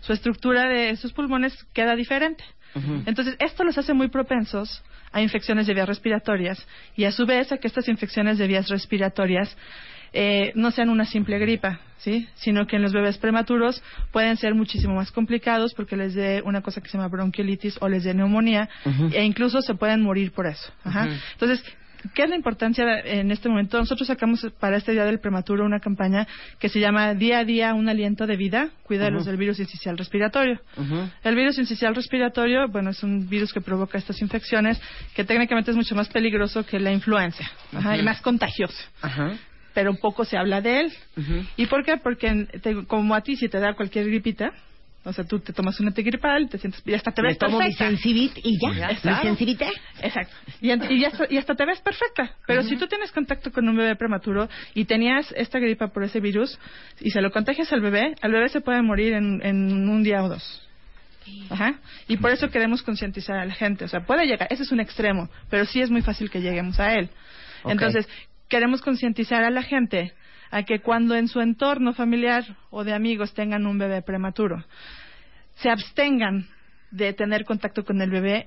su 0.00 0.12
estructura 0.12 0.68
de 0.68 0.90
esos 0.90 1.12
pulmones 1.12 1.54
queda 1.72 1.96
diferente. 1.96 2.44
Entonces, 3.06 3.36
esto 3.38 3.64
los 3.64 3.78
hace 3.78 3.94
muy 3.94 4.08
propensos 4.08 4.82
a 5.12 5.20
infecciones 5.20 5.66
de 5.66 5.74
vías 5.74 5.88
respiratorias 5.88 6.66
y 6.96 7.04
a 7.04 7.12
su 7.12 7.24
vez 7.24 7.52
a 7.52 7.58
que 7.58 7.68
estas 7.68 7.88
infecciones 7.88 8.38
de 8.38 8.46
vías 8.46 8.68
respiratorias 8.68 9.56
eh, 10.12 10.52
no 10.54 10.70
sean 10.70 10.90
una 10.90 11.04
simple 11.04 11.38
gripa, 11.38 11.80
¿sí? 11.98 12.28
Sino 12.34 12.66
que 12.66 12.76
en 12.76 12.82
los 12.82 12.92
bebés 12.92 13.18
prematuros 13.18 13.82
pueden 14.12 14.36
ser 14.36 14.54
muchísimo 14.54 14.94
más 14.94 15.10
complicados 15.10 15.74
porque 15.74 15.96
les 15.96 16.14
dé 16.14 16.40
una 16.44 16.62
cosa 16.62 16.80
que 16.80 16.88
se 16.88 16.96
llama 16.96 17.08
bronquiolitis 17.08 17.78
o 17.80 17.88
les 17.88 18.04
dé 18.04 18.14
neumonía 18.14 18.68
e 19.12 19.24
incluso 19.24 19.60
se 19.60 19.74
pueden 19.74 20.02
morir 20.02 20.30
por 20.32 20.46
eso. 20.46 20.72
Ajá. 20.84 21.08
Entonces, 21.32 21.64
¿qué 22.14 22.24
es 22.24 22.28
la 22.30 22.36
importancia 22.36 22.84
de- 22.84 23.20
en 23.20 23.30
este 23.30 23.48
momento? 23.48 23.78
Nosotros 23.78 24.06
sacamos 24.06 24.46
para 24.60 24.76
este 24.76 24.92
Día 24.92 25.04
del 25.04 25.20
Prematuro 25.20 25.64
una 25.64 25.80
campaña 25.80 26.26
que 26.58 26.68
se 26.68 26.80
llama 26.80 27.14
Día 27.14 27.38
a 27.40 27.44
Día 27.44 27.74
un 27.74 27.88
aliento 27.88 28.26
de 28.26 28.36
vida, 28.36 28.68
cuida 28.82 29.04
de 29.04 29.10
los 29.12 29.22
Ujú. 29.22 29.30
del 29.30 29.36
virus 29.38 29.58
incisional 29.60 29.96
respiratorio. 29.98 30.60
Ujú. 30.76 31.08
El 31.22 31.34
virus 31.36 31.58
incisional 31.58 31.94
respiratorio, 31.94 32.68
bueno, 32.68 32.90
es 32.90 33.02
un 33.02 33.28
virus 33.28 33.52
que 33.52 33.60
provoca 33.60 33.96
estas 33.98 34.20
infecciones, 34.20 34.80
que 35.14 35.24
técnicamente 35.24 35.70
es 35.70 35.76
mucho 35.76 35.94
más 35.94 36.08
peligroso 36.08 36.64
que 36.66 36.78
la 36.80 36.92
influenza, 36.92 37.44
ajá, 37.72 37.96
y 37.96 38.02
más 38.02 38.20
contagioso, 38.20 38.76
Ajá. 39.00 39.32
pero 39.72 39.94
poco 39.94 40.24
se 40.24 40.36
habla 40.36 40.60
de 40.60 40.80
él. 40.80 40.92
Ujú. 41.16 41.44
¿Y 41.56 41.66
por 41.66 41.84
qué? 41.84 41.96
Porque 41.96 42.46
te- 42.62 42.84
como 42.86 43.14
a 43.14 43.20
ti 43.22 43.36
si 43.36 43.48
te 43.48 43.58
da 43.60 43.74
cualquier 43.74 44.06
gripita, 44.06 44.52
o 45.04 45.12
sea, 45.12 45.24
tú 45.24 45.38
te 45.40 45.52
tomas 45.52 45.78
un 45.80 45.88
antigripal, 45.88 46.48
te 46.48 46.58
sientes 46.58 46.82
y 46.86 46.94
hasta 46.94 47.12
te 47.12 47.22
Me 47.22 47.28
ves 47.28 47.38
tomo 47.38 47.58
perfecta. 47.58 47.84
y 48.42 48.58
ya. 48.78 48.88
Exacto. 50.02 50.34
Y, 50.60 50.70
en- 50.70 50.90
y 50.90 51.00
ya 51.00 51.08
hasta, 51.08 51.26
y 51.30 51.36
hasta 51.36 51.54
te 51.54 51.64
ves 51.66 51.80
perfecta. 51.80 52.32
Pero 52.46 52.62
si 52.62 52.76
tú 52.76 52.86
tienes 52.86 53.12
contacto 53.12 53.52
con 53.52 53.68
un 53.68 53.76
bebé 53.76 53.96
prematuro 53.96 54.48
y 54.74 54.84
tenías 54.86 55.30
esta 55.36 55.58
gripa 55.58 55.88
por 55.88 56.04
ese 56.04 56.20
virus 56.20 56.58
y 57.00 57.10
se 57.10 57.20
lo 57.20 57.30
contagias 57.30 57.72
al 57.72 57.80
bebé, 57.80 58.14
al 58.22 58.32
bebé 58.32 58.48
se 58.48 58.60
puede 58.60 58.80
morir 58.82 59.12
en, 59.12 59.40
en 59.44 59.88
un 59.88 60.02
día 60.02 60.22
o 60.24 60.28
dos. 60.28 60.60
Ajá. 61.50 61.74
Y 62.08 62.18
por 62.18 62.30
eso 62.30 62.50
queremos 62.50 62.82
concientizar 62.82 63.36
a 63.38 63.44
la 63.46 63.54
gente. 63.54 63.84
O 63.84 63.88
sea, 63.88 64.00
puede 64.04 64.26
llegar, 64.26 64.46
ese 64.50 64.62
es 64.62 64.72
un 64.72 64.80
extremo, 64.80 65.28
pero 65.50 65.64
sí 65.64 65.80
es 65.80 65.90
muy 65.90 66.02
fácil 66.02 66.30
que 66.30 66.40
lleguemos 66.40 66.78
a 66.80 66.94
él. 66.94 67.08
Entonces, 67.66 68.06
queremos 68.48 68.82
concientizar 68.82 69.42
a 69.42 69.50
la 69.50 69.62
gente 69.62 70.12
a 70.54 70.62
que 70.62 70.78
cuando 70.78 71.16
en 71.16 71.26
su 71.26 71.40
entorno 71.40 71.94
familiar 71.94 72.44
o 72.70 72.84
de 72.84 72.94
amigos 72.94 73.34
tengan 73.34 73.66
un 73.66 73.76
bebé 73.76 74.02
prematuro, 74.02 74.64
se 75.56 75.68
abstengan 75.68 76.46
de 76.92 77.12
tener 77.12 77.44
contacto 77.44 77.84
con 77.84 78.00
el 78.00 78.08
bebé 78.08 78.46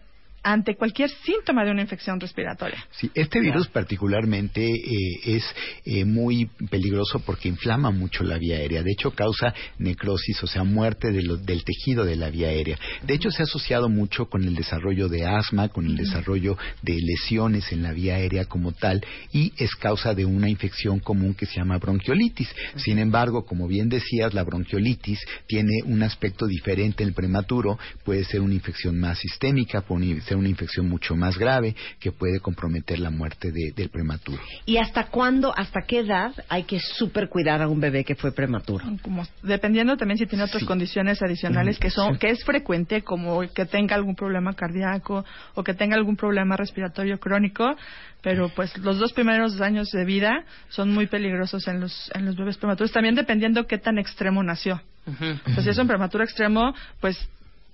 ante 0.50 0.75
cualquier 0.75 1.10
síntoma 1.10 1.66
de 1.66 1.72
una 1.72 1.82
infección 1.82 2.20
respiratoria. 2.22 2.86
Sí, 2.92 3.12
este 3.13 3.42
virus 3.42 3.68
particularmente 3.68 4.66
eh, 4.66 5.20
es 5.25 5.44
eh, 5.86 6.06
muy 6.06 6.46
peligroso 6.70 7.20
porque 7.25 7.50
inflama 7.50 7.92
mucho 7.92 8.24
la 8.24 8.38
vía 8.38 8.56
aérea. 8.56 8.82
De 8.82 8.92
hecho, 8.94 9.12
causa 9.12 9.54
necrosis, 9.77 10.42
o 10.44 10.48
sea, 10.48 10.63
muerte 10.63 11.12
de 11.12 11.22
lo- 11.22 11.36
del 11.36 11.63
tejido 11.66 12.06
de 12.06 12.16
la 12.16 12.30
vía 12.30 12.48
aérea. 12.48 12.80
De 13.04 13.13
hecho, 13.13 13.30
se 13.30 13.42
ha 13.42 13.46
asociado 13.46 13.89
mucho 13.89 14.27
con 14.30 14.44
el 14.46 14.56
desarrollo 14.56 15.10
de 15.10 15.25
asma, 15.25 15.68
con 15.68 15.86
el 15.86 15.98
desarrollo 15.98 16.58
de 16.82 16.94
lesiones 17.01 17.70
en 17.74 17.84
la 17.84 17.92
vía 17.92 18.16
aérea 18.16 18.46
como 18.46 18.72
tal, 18.72 19.04
y 19.34 19.51
es 19.58 19.75
causa 19.75 20.13
de 20.13 20.24
una 20.25 20.50
infección 20.50 21.00
común 21.00 21.34
que 21.34 21.46
se 21.46 21.56
llama 21.56 21.77
bronquiolitis. 21.77 22.48
Sin 22.77 23.00
embargo, 23.00 23.46
como 23.46 23.68
bien 23.68 23.89
decías, 23.89 24.34
la 24.34 24.44
bronquiolitis 24.44 25.20
tiene 25.46 25.82
un 25.86 26.04
aspecto 26.04 26.48
diferente 26.48 27.04
en 27.04 27.10
el 27.10 27.13
prematuro. 27.16 27.77
Puede 28.06 28.24
ser 28.24 28.39
una 28.39 28.54
infección 28.54 28.98
más 28.98 29.20
sistémica, 29.20 29.82
puede 29.82 30.22
ser 30.22 30.37
una 30.38 30.50
infección 30.50 30.88
mucho 30.88 31.15
más 31.15 31.38
grave 31.38 31.75
que 32.00 32.12
puede 32.12 32.39
comprometer 32.39 33.00
la 33.00 33.10
muerte 33.10 33.51
de- 33.51 33.72
del 33.75 33.89
prematuro. 33.89 34.41
¿Y 34.65 34.77
hasta 34.77 35.08
cuándo, 35.08 35.53
hasta 35.58 35.82
qué 35.88 36.00
edad 36.00 36.32
hay 36.50 36.63
que 36.63 36.79
super 36.79 37.29
cuidar 37.29 37.62
a 37.62 37.67
un 37.67 37.79
bebé 37.79 38.03
que 38.03 38.15
fue 38.15 38.32
prematuro? 38.32 38.86
como 39.01 39.25
dependiendo 39.44 39.98
también 39.98 40.17
si 40.17 40.25
tiene 40.25 40.44
otras 40.44 40.62
Sí. 40.62 40.65
condiciones 40.67 41.22
adicionales 41.22 41.79
que 41.79 41.89
son 41.89 42.17
que 42.17 42.29
es 42.29 42.44
frecuente 42.44 43.01
como 43.01 43.41
que 43.53 43.65
tenga 43.65 43.96
algún 43.96 44.15
problema 44.15 44.53
cardíaco 44.53 45.25
o 45.56 45.63
que 45.63 45.74
tenga 45.74 45.96
algún 45.96 46.15
problema 46.15 46.56
respiratorio 46.58 47.20
crónico 47.20 47.75
pero 48.22 48.50
pues 48.50 48.77
los 48.79 48.98
dos 48.98 49.13
primeros 49.13 49.62
años 49.62 49.89
de 49.91 50.03
vida 50.06 50.44
son 50.70 50.94
muy 50.94 51.08
peligrosos 51.08 51.67
en 51.67 51.79
los 51.79 52.12
en 52.15 52.25
los 52.25 52.36
bebés 52.36 52.58
prematuros 52.58 52.91
también 52.91 53.15
dependiendo 53.15 53.67
qué 53.67 53.77
tan 53.77 53.98
extremo 53.98 54.44
nació 54.44 54.82
o 55.08 55.51
sea, 55.53 55.63
si 55.63 55.70
es 55.70 55.77
un 55.77 55.88
prematuro 55.88 56.24
extremo 56.24 56.74
pues 57.00 57.17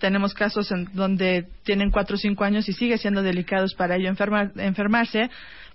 tenemos 0.03 0.33
casos 0.33 0.69
en 0.73 0.89
donde 0.91 1.47
tienen 1.63 1.89
cuatro 1.89 2.15
o 2.17 2.19
cinco 2.19 2.43
años 2.43 2.67
y 2.67 2.73
sigue 2.73 2.97
siendo 2.97 3.23
delicados 3.23 3.73
para 3.73 3.95
ello 3.95 4.09
enferma- 4.09 4.51
enfermarse 4.57 5.29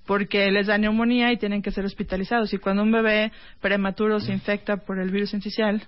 porque 0.04 0.50
les 0.50 0.66
da 0.66 0.76
neumonía 0.76 1.32
y 1.32 1.38
tienen 1.38 1.62
que 1.62 1.70
ser 1.70 1.86
hospitalizados. 1.86 2.52
Y 2.52 2.58
cuando 2.58 2.82
un 2.82 2.92
bebé 2.92 3.32
prematuro 3.62 4.20
se 4.20 4.30
infecta 4.34 4.76
por 4.76 4.98
el 4.98 5.10
virus 5.10 5.32
incisional, 5.32 5.82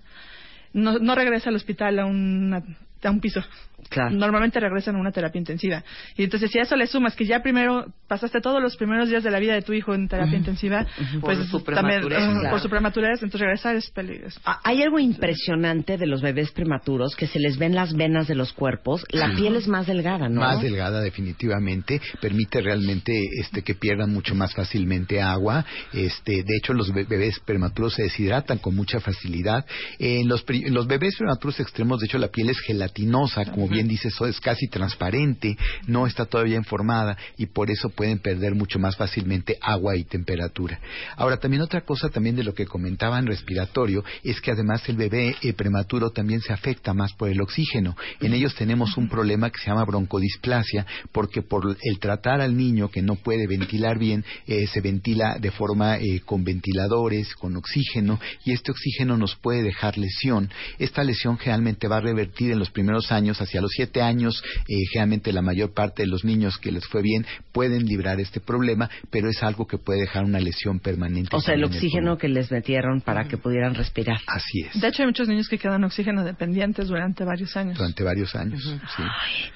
no, 0.72 0.98
no 0.98 1.14
regresa 1.14 1.50
al 1.50 1.56
hospital 1.56 1.98
a, 1.98 2.06
una- 2.06 2.62
a 3.08 3.10
un 3.10 3.20
piso. 3.20 3.42
Claro. 3.88 4.10
Normalmente 4.14 4.60
regresan 4.60 4.94
a 4.96 5.00
una 5.00 5.10
terapia 5.10 5.38
intensiva. 5.38 5.82
Y 6.16 6.22
entonces, 6.22 6.50
si 6.50 6.58
a 6.58 6.62
eso 6.62 6.76
le 6.76 6.86
sumas 6.86 7.16
que 7.16 7.24
ya 7.24 7.40
primero 7.42 7.86
pasaste 8.06 8.40
todos 8.40 8.62
los 8.62 8.76
primeros 8.76 9.08
días 9.08 9.24
de 9.24 9.30
la 9.30 9.38
vida 9.40 9.54
de 9.54 9.62
tu 9.62 9.72
hijo 9.72 9.94
en 9.94 10.06
terapia 10.06 10.36
intensiva, 10.36 10.86
pues 11.20 11.38
Por 11.38 11.46
su 11.46 11.60
también 11.62 12.02
claro. 12.02 12.50
por 12.50 12.60
su 12.60 12.68
prematurez, 12.68 13.22
entonces 13.22 13.40
regresar 13.40 13.76
es 13.76 13.90
peligroso. 13.90 14.38
Ah, 14.44 14.60
Hay 14.64 14.82
algo 14.82 14.98
impresionante 14.98 15.96
de 15.96 16.06
los 16.06 16.20
bebés 16.20 16.50
prematuros 16.52 17.16
que 17.16 17.26
se 17.26 17.38
les 17.40 17.56
ven 17.58 17.74
las 17.74 17.94
venas 17.94 18.28
de 18.28 18.34
los 18.34 18.52
cuerpos. 18.52 19.04
La 19.10 19.34
piel 19.34 19.56
es 19.56 19.66
más 19.66 19.86
delgada, 19.86 20.28
¿no? 20.28 20.40
Más 20.40 20.60
delgada 20.62 21.00
definitivamente, 21.00 22.00
permite 22.20 22.60
realmente 22.60 23.12
este 23.40 23.62
que 23.62 23.74
pierdan 23.74 24.12
mucho 24.12 24.34
más 24.34 24.54
fácilmente 24.54 25.20
agua. 25.22 25.64
Este, 25.92 26.42
de 26.42 26.56
hecho 26.58 26.74
los 26.74 26.92
be- 26.92 27.04
bebés 27.04 27.40
prematuros 27.40 27.94
se 27.94 28.02
deshidratan 28.04 28.58
con 28.58 28.76
mucha 28.76 29.00
facilidad. 29.00 29.64
En 29.98 30.28
los 30.28 30.42
pri- 30.42 30.64
en 30.66 30.74
los 30.74 30.86
bebés 30.86 31.16
prematuros 31.16 31.58
extremos, 31.60 31.98
de 32.00 32.06
hecho 32.06 32.18
la 32.18 32.28
piel 32.28 32.50
es 32.50 32.60
gelatinosa, 32.90 33.44
como 33.44 33.68
bien 33.68 33.88
dices, 33.88 34.12
eso 34.12 34.26
es 34.26 34.40
casi 34.40 34.66
transparente, 34.68 35.56
no 35.86 36.06
está 36.06 36.24
todavía 36.24 36.56
informada 36.56 37.16
y 37.36 37.46
por 37.46 37.70
eso 37.70 37.90
pueden 37.90 38.18
perder 38.18 38.54
mucho 38.54 38.78
más 38.78 38.96
fácilmente 38.96 39.56
agua 39.60 39.96
y 39.96 40.04
temperatura. 40.04 40.80
Ahora 41.16 41.36
también 41.36 41.62
otra 41.62 41.82
cosa 41.82 42.08
también 42.08 42.36
de 42.36 42.44
lo 42.44 42.54
que 42.54 42.66
comentaban 42.66 43.26
respiratorio 43.26 44.04
es 44.24 44.40
que 44.40 44.50
además 44.50 44.88
el 44.88 44.96
bebé 44.96 45.36
eh, 45.42 45.52
prematuro 45.52 46.10
también 46.10 46.40
se 46.40 46.52
afecta 46.52 46.92
más 46.92 47.12
por 47.12 47.28
el 47.28 47.40
oxígeno. 47.40 47.96
En 48.20 48.34
ellos 48.34 48.54
tenemos 48.54 48.96
un 48.96 49.08
problema 49.08 49.50
que 49.50 49.60
se 49.60 49.70
llama 49.70 49.84
broncodisplasia 49.84 50.86
porque 51.12 51.42
por 51.42 51.76
el 51.82 51.98
tratar 51.98 52.40
al 52.40 52.56
niño 52.56 52.90
que 52.90 53.02
no 53.02 53.16
puede 53.16 53.46
ventilar 53.46 53.98
bien 53.98 54.24
eh, 54.46 54.66
se 54.66 54.80
ventila 54.80 55.36
de 55.38 55.50
forma 55.50 55.98
eh, 55.98 56.20
con 56.24 56.44
ventiladores, 56.44 57.34
con 57.34 57.56
oxígeno 57.56 58.18
y 58.44 58.52
este 58.52 58.72
oxígeno 58.72 59.16
nos 59.16 59.36
puede 59.36 59.62
dejar 59.62 59.98
lesión. 59.98 60.50
Esta 60.78 61.04
lesión 61.04 61.38
generalmente 61.38 61.88
va 61.88 61.98
a 61.98 62.00
revertir 62.00 62.50
en 62.50 62.58
los 62.58 62.70
primeros 62.70 62.79
años 63.10 63.40
hacia 63.40 63.60
los 63.60 63.70
siete 63.72 64.02
años. 64.02 64.42
eh, 64.68 64.74
generalmente 64.92 65.32
la 65.32 65.42
mayor 65.42 65.72
parte 65.74 66.02
de 66.02 66.08
los 66.08 66.24
niños 66.24 66.58
que 66.58 66.70
les 66.72 66.86
fue 66.86 67.02
bien 67.02 67.24
pueden 67.52 67.84
librar 67.86 68.20
este 68.20 68.40
problema, 68.40 68.88
pero 69.10 69.28
es 69.28 69.42
algo 69.42 69.66
que 69.66 69.78
puede 69.78 70.00
dejar 70.00 70.24
una 70.24 70.40
lesión 70.40 70.78
permanente. 70.80 71.34
O 71.34 71.40
sea, 71.40 71.54
el 71.54 71.64
oxígeno 71.64 72.16
que 72.18 72.28
les 72.28 72.50
metieron 72.50 73.00
para 73.00 73.24
que 73.28 73.36
pudieran 73.36 73.74
respirar. 73.74 74.18
Así 74.26 74.62
es. 74.62 74.80
De 74.80 74.88
hecho, 74.88 75.02
hay 75.02 75.06
muchos 75.08 75.28
niños 75.28 75.48
que 75.48 75.58
quedan 75.58 75.84
oxígeno 75.84 76.24
dependientes 76.24 76.88
durante 76.88 77.24
varios 77.24 77.56
años. 77.56 77.76
Durante 77.76 78.02
varios 78.04 78.34
años. 78.34 78.62
sí. 78.96 79.02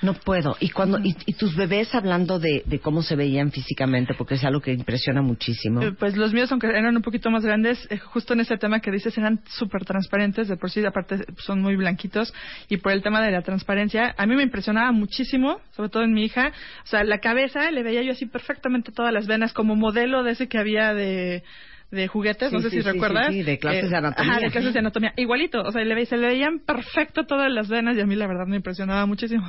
No 0.03 0.15
puedo. 0.15 0.57
Y 0.61 0.71
cuando 0.71 0.99
y, 0.99 1.17
y 1.27 1.35
tus 1.35 1.55
bebés 1.57 1.95
hablando 1.95 2.39
de, 2.39 2.63
de 2.67 2.79
cómo 2.81 3.03
se 3.03 3.17
veían 3.17 3.51
físicamente, 3.53 4.15
porque 4.17 4.35
es 4.35 4.45
algo 4.45 4.61
que 4.61 4.73
impresiona 4.73 5.23
muchísimo. 5.23 5.83
Eh, 5.83 5.93
Pues 5.93 6.17
los 6.17 6.33
míos, 6.33 6.51
aunque 6.51 6.67
eran 6.69 6.97
un 6.97 7.03
poquito 7.03 7.31
más 7.31 7.45
grandes, 7.45 7.87
eh, 7.91 7.99
justo 7.99 8.33
en 8.35 8.41
ese 8.41 8.57
tema 8.57 8.81
que 8.81 8.91
dices, 8.91 9.17
eran 9.19 9.41
súper 9.49 9.85
transparentes, 9.85 10.49
de 10.49 10.57
por 10.57 10.71
sí, 10.71 10.85
aparte 10.85 11.25
son 11.39 11.61
muy 11.63 11.77
blanquitos, 11.77 12.33
y 12.69 12.77
por 12.79 12.93
el 12.93 13.03
tema 13.03 13.14
de 13.23 13.31
la 13.31 13.43
transparencia, 13.43 14.15
a 14.17 14.27
mí 14.27 14.35
me 14.37 14.43
impresionaba 14.43 14.93
muchísimo, 14.93 15.61
sobre 15.73 15.89
todo 15.91 16.03
en 16.05 16.13
mi 16.13 16.25
hija, 16.25 16.53
o 16.85 16.87
sea, 16.87 17.05
la 17.05 17.19
cabeza, 17.19 17.71
le 17.71 17.83
veía 17.83 18.03
yo 18.03 18.13
así 18.13 18.27
perfectamente 18.27 18.93
todas 18.93 19.13
las 19.13 19.27
venas, 19.27 19.53
como 19.53 19.77
modelo 19.77 20.23
de 20.23 20.33
ese 20.33 20.49
que 20.49 20.59
había 20.59 20.95
de 20.95 21.43
de 21.91 22.09
juguetes, 22.09 22.51
Sí, 22.51 22.57
no 22.57 22.61
sé 22.63 22.71
sí, 22.71 22.77
si 22.79 22.83
sí, 22.83 22.91
recuerdas. 22.91 23.29
sí, 23.29 23.43
de 23.43 23.59
clases 23.59 23.85
Eh, 23.85 23.89
de 23.89 23.97
anatomía. 23.97 24.33
Ajá, 24.33 24.41
de 24.41 24.51
clases 24.51 24.73
de 24.73 24.79
anatomía. 24.81 25.13
Igualito, 25.17 25.63
o 25.63 25.71
sea, 25.71 25.85
le 25.85 26.07
se 26.07 26.17
le 26.17 26.27
veían 26.27 26.59
perfecto 26.59 27.25
todas 27.25 27.53
las 27.53 27.69
venas 27.69 27.97
y 27.97 28.01
a 28.01 28.07
mí 28.07 28.17
la 28.17 28.27
verdad 28.27 28.47
me 28.47 28.57
impresionaba 28.57 29.07
muchísimo. 29.07 29.47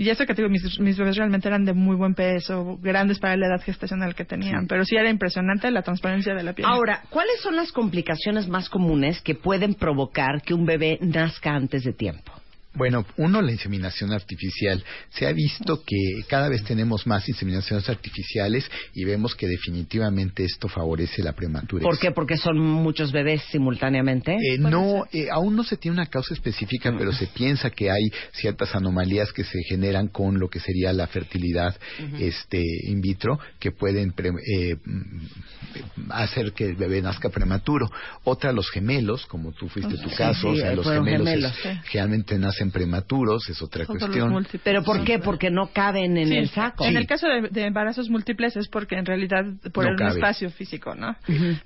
Y 0.00 0.08
eso 0.08 0.24
que 0.24 0.34
te 0.34 0.40
digo, 0.40 0.50
mis, 0.50 0.80
mis 0.80 0.96
bebés 0.96 1.18
realmente 1.18 1.46
eran 1.46 1.66
de 1.66 1.74
muy 1.74 1.94
buen 1.94 2.14
peso, 2.14 2.78
grandes 2.80 3.18
para 3.18 3.36
la 3.36 3.48
edad 3.48 3.60
gestacional 3.60 4.14
que 4.14 4.24
tenían, 4.24 4.66
pero 4.66 4.82
sí 4.82 4.96
era 4.96 5.10
impresionante 5.10 5.70
la 5.70 5.82
transparencia 5.82 6.34
de 6.34 6.42
la 6.42 6.54
piel. 6.54 6.66
Ahora, 6.66 7.02
¿cuáles 7.10 7.38
son 7.42 7.54
las 7.54 7.70
complicaciones 7.70 8.48
más 8.48 8.70
comunes 8.70 9.20
que 9.20 9.34
pueden 9.34 9.74
provocar 9.74 10.40
que 10.40 10.54
un 10.54 10.64
bebé 10.64 10.96
nazca 11.02 11.50
antes 11.50 11.84
de 11.84 11.92
tiempo? 11.92 12.32
Bueno, 12.72 13.04
uno, 13.16 13.42
la 13.42 13.50
inseminación 13.50 14.12
artificial. 14.12 14.82
Se 15.10 15.26
ha 15.26 15.32
visto 15.32 15.82
que 15.84 15.96
cada 16.28 16.48
vez 16.48 16.62
tenemos 16.62 17.04
más 17.06 17.28
inseminaciones 17.28 17.88
artificiales 17.88 18.70
y 18.94 19.04
vemos 19.04 19.34
que 19.34 19.48
definitivamente 19.48 20.44
esto 20.44 20.68
favorece 20.68 21.22
la 21.22 21.32
prematurez. 21.32 21.82
¿Por 21.82 21.98
qué? 21.98 22.12
Porque 22.12 22.36
son 22.36 22.58
muchos 22.58 23.10
bebés 23.10 23.42
simultáneamente. 23.50 24.34
Eh, 24.34 24.56
no, 24.58 25.04
eh, 25.12 25.26
aún 25.32 25.56
no 25.56 25.64
se 25.64 25.76
tiene 25.76 25.96
una 25.96 26.06
causa 26.06 26.32
específica, 26.32 26.94
pero 26.96 27.12
se 27.12 27.26
piensa 27.26 27.70
que 27.70 27.90
hay 27.90 28.10
ciertas 28.32 28.74
anomalías 28.74 29.32
que 29.32 29.42
se 29.42 29.58
generan 29.68 30.06
con 30.08 30.38
lo 30.38 30.48
que 30.48 30.60
sería 30.60 30.92
la 30.92 31.08
fertilidad 31.08 31.76
este, 32.20 32.62
in 32.84 33.00
vitro 33.00 33.38
que 33.58 33.72
pueden 33.72 34.12
pre- 34.12 34.30
eh, 34.30 34.76
mm, 34.84 36.10
hacer 36.10 36.52
que 36.52 36.66
el 36.66 36.76
bebé 36.76 37.02
nazca 37.02 37.28
prematuro. 37.30 37.90
Otra, 38.24 38.52
los 38.52 38.70
gemelos, 38.70 39.26
como 39.26 39.52
tú 39.52 39.68
fuiste 39.68 39.96
tu 39.96 40.08
Sí, 40.08 40.16
caso, 40.16 40.48
o 40.50 40.56
sea, 40.56 40.72
los 40.72 40.86
gemelos, 40.86 41.26
gemelos, 41.28 41.50
es- 41.56 41.62
sí. 41.62 41.68
generalmente 41.90 42.38
nacen 42.60 42.70
prematuros, 42.70 43.48
es 43.48 43.62
otra 43.62 43.86
cuestión. 43.86 44.46
¿Pero 44.62 44.82
por 44.82 45.04
qué? 45.04 45.18
Porque 45.18 45.50
no 45.50 45.68
caben 45.72 46.16
en 46.16 46.28
Sí, 46.28 46.36
el 46.36 46.48
saco. 46.50 46.84
En 46.84 46.92
Sí. 46.92 46.96
el 46.98 47.06
caso 47.06 47.26
de, 47.26 47.48
de 47.48 47.64
embarazos 47.66 48.08
múltiples 48.10 48.56
es 48.56 48.68
porque 48.68 48.96
en 48.96 49.06
realidad 49.06 49.44
por 49.72 49.84
No 49.84 49.90
el 49.92 49.96
cabe. 49.96 50.10
espacio 50.12 50.50
físico, 50.50 50.94
¿no? 50.94 51.16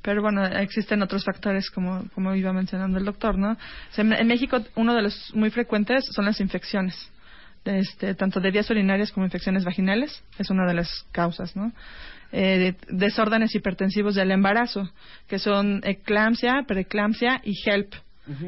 Pero 0.03 0.23
bueno, 0.23 0.45
existen 0.47 1.03
otros 1.03 1.25
factores 1.25 1.71
como, 1.71 2.05
como 2.15 2.35
iba 2.35 2.53
mencionando 2.53 2.99
el 2.99 3.05
doctor, 3.05 3.37
¿no? 3.39 3.53
O 3.53 3.57
sea, 3.91 4.05
en, 4.05 4.13
en 4.13 4.27
México 4.27 4.59
uno 4.77 4.95
de 4.95 5.03
los 5.03 5.35
muy 5.35 5.51
frecuentes 5.51 6.05
son 6.13 6.25
las 6.27 6.41
infecciones. 6.41 7.11
Este, 7.65 8.15
tanto 8.15 8.41
de 8.41 8.51
vías 8.51 8.69
urinarias 8.71 9.11
como 9.11 9.25
infecciones 9.25 9.65
vaginales, 9.65 10.23
es 10.39 10.51
una 10.51 10.67
de 10.67 10.75
las 10.75 11.07
causas, 11.13 11.57
¿no? 11.57 11.73
Eh, 12.31 12.77
de- 12.91 12.97
desórdenes 12.97 13.55
hipertensivos 13.55 14.15
del 14.17 14.31
embarazo, 14.33 14.91
que 15.29 15.39
son 15.39 15.81
eclampsia, 15.83 16.65
preeclampsia 16.67 17.41
y 17.43 17.55
HELP, 17.65 17.95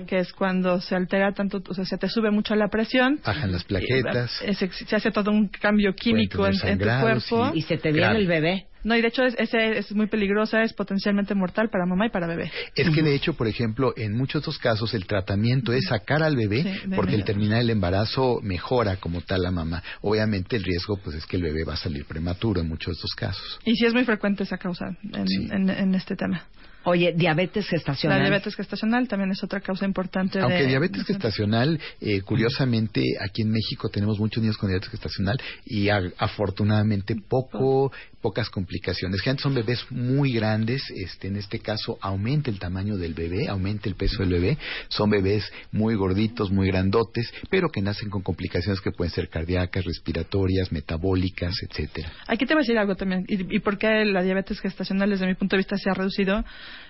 que 0.06 0.18
es 0.18 0.32
cuando 0.32 0.80
se 0.80 0.94
altera 0.94 1.32
tanto, 1.32 1.62
o 1.68 1.74
sea, 1.74 1.84
se 1.84 1.98
te 1.98 2.08
sube 2.08 2.30
mucho 2.30 2.54
la 2.54 2.68
presión, 2.68 3.20
Bajan 3.24 3.52
las 3.52 3.64
plaquetas. 3.64 4.40
eh, 4.42 4.54
se, 4.54 4.70
se 4.72 4.96
hace 4.96 5.10
todo 5.10 5.30
un 5.30 5.48
cambio 5.48 5.94
químico 5.94 6.46
en, 6.46 6.54
en 6.64 6.78
tu 6.78 6.84
cuerpo. 6.84 7.50
Y 7.54 7.62
se 7.62 7.76
te 7.76 7.92
viene 7.92 8.16
el 8.16 8.26
bebé. 8.26 8.66
No, 8.84 8.94
y 8.96 9.02
de 9.02 9.08
hecho 9.08 9.24
es, 9.24 9.34
ese 9.36 9.78
es 9.78 9.90
muy 9.92 10.06
peligrosa, 10.06 10.62
es 10.62 10.72
potencialmente 10.72 11.34
mortal 11.34 11.68
para 11.70 11.86
mamá 11.86 12.06
y 12.06 12.10
para 12.10 12.28
bebé. 12.28 12.52
Es 12.76 12.88
que 12.90 13.02
de 13.02 13.16
hecho, 13.16 13.34
por 13.34 13.48
ejemplo, 13.48 13.92
en 13.96 14.16
muchos 14.16 14.42
otros 14.42 14.58
casos 14.58 14.94
el 14.94 15.06
tratamiento 15.06 15.72
es 15.72 15.86
sacar 15.86 16.22
al 16.22 16.36
bebé 16.36 16.62
Sí, 16.62 16.68
de 16.88 16.94
porque 16.96 17.14
al 17.14 17.20
inmediato. 17.20 17.24
terminar 17.32 17.60
el 17.62 17.70
embarazo 17.70 18.38
mejora 18.44 18.96
como 18.96 19.22
tal 19.22 19.42
la 19.42 19.50
mamá. 19.50 19.82
Obviamente 20.02 20.54
el 20.56 20.62
riesgo 20.62 20.98
pues 21.02 21.16
es 21.16 21.26
que 21.26 21.36
el 21.36 21.42
bebé 21.42 21.64
va 21.64 21.74
a 21.74 21.76
salir 21.76 22.04
prematuro 22.04 22.60
en 22.60 22.68
muchos 22.68 22.86
de 22.86 22.92
estos 22.92 23.14
casos. 23.16 23.58
Y 23.64 23.74
sí 23.74 23.86
es 23.86 23.92
muy 23.92 24.04
frecuente 24.04 24.44
esa 24.44 24.56
causa 24.56 24.86
en, 25.02 25.26
Sí. 25.26 25.48
en, 25.50 25.68
en 25.68 25.94
este 25.96 26.14
tema. 26.14 26.44
Oye, 26.88 27.12
diabetes 27.16 27.66
gestacional. 27.68 28.18
La 28.20 28.24
diabetes 28.28 28.54
gestacional 28.54 29.08
también 29.08 29.32
es 29.32 29.42
otra 29.42 29.60
causa 29.60 29.84
importante. 29.84 30.38
Aunque 30.38 30.62
de, 30.62 30.66
diabetes 30.68 31.04
gestacional, 31.04 31.80
eh, 32.00 32.20
curiosamente, 32.22 33.02
aquí 33.20 33.42
en 33.42 33.50
México 33.50 33.88
tenemos 33.88 34.20
muchos 34.20 34.40
niños 34.40 34.56
con 34.56 34.68
diabetes 34.68 34.90
gestacional 34.90 35.36
y 35.64 35.88
a- 35.88 36.12
afortunadamente 36.18 37.16
poco, 37.28 37.90
pocas 38.26 38.50
complicaciones. 38.50 39.20
Generalmente 39.20 39.42
son 39.44 39.54
bebés 39.54 39.86
muy 39.88 40.32
grandes, 40.32 40.82
este, 40.90 41.28
en 41.28 41.36
este 41.36 41.60
caso 41.60 41.96
aumenta 42.00 42.50
el 42.50 42.58
tamaño 42.58 42.96
del 42.96 43.14
bebé, 43.14 43.46
aumenta 43.46 43.88
el 43.88 43.94
peso 43.94 44.24
del 44.24 44.32
bebé. 44.32 44.58
Son 44.88 45.08
bebés 45.08 45.48
muy 45.70 45.94
gorditos, 45.94 46.50
muy 46.50 46.66
grandotes, 46.66 47.32
pero 47.50 47.68
que 47.68 47.80
nacen 47.80 48.10
con 48.10 48.22
complicaciones 48.22 48.80
que 48.80 48.90
pueden 48.90 49.12
ser 49.12 49.28
cardíacas, 49.28 49.84
respiratorias, 49.84 50.72
metabólicas, 50.72 51.54
etcétera. 51.62 52.10
Aquí 52.26 52.46
te 52.46 52.54
voy 52.54 52.62
a 52.62 52.64
decir 52.64 52.78
algo 52.78 52.96
también. 52.96 53.24
¿Y, 53.28 53.58
y 53.58 53.60
por 53.60 53.78
qué 53.78 54.04
la 54.04 54.24
diabetes 54.24 54.58
gestacional, 54.58 55.08
desde 55.08 55.24
mi 55.24 55.34
punto 55.34 55.54
de 55.54 55.58
vista, 55.58 55.76
se 55.76 55.88
ha 55.88 55.94
reducido 55.94 56.44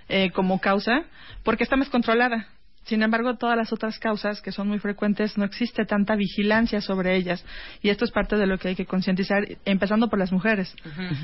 eh, 0.09 0.31
como 0.31 0.59
causa? 0.59 1.05
Porque 1.43 1.65
está 1.65 1.77
más 1.77 1.91
controlada. 1.91 2.49
Sin 2.87 3.03
embargo, 3.03 3.37
todas 3.37 3.57
las 3.57 3.73
otras 3.73 3.99
causas 3.99 4.41
que 4.41 4.53
son 4.53 4.69
muy 4.69 4.79
frecuentes 4.79 5.37
no 5.37 5.45
existe 5.45 5.85
tanta 5.85 6.15
vigilancia 6.15 6.81
sobre 6.81 7.17
ellas. 7.17 7.45
Y 7.83 7.89
esto 7.89 8.05
es 8.05 8.13
parte 8.13 8.37
de 8.37 8.47
lo 8.47 8.59
que 8.59 8.69
hay 8.69 8.77
que 8.77 8.87
concientizar, 8.87 9.45
empezando 9.65 10.09
por 10.09 10.21
las 10.21 10.31
mujeres, 10.31 10.75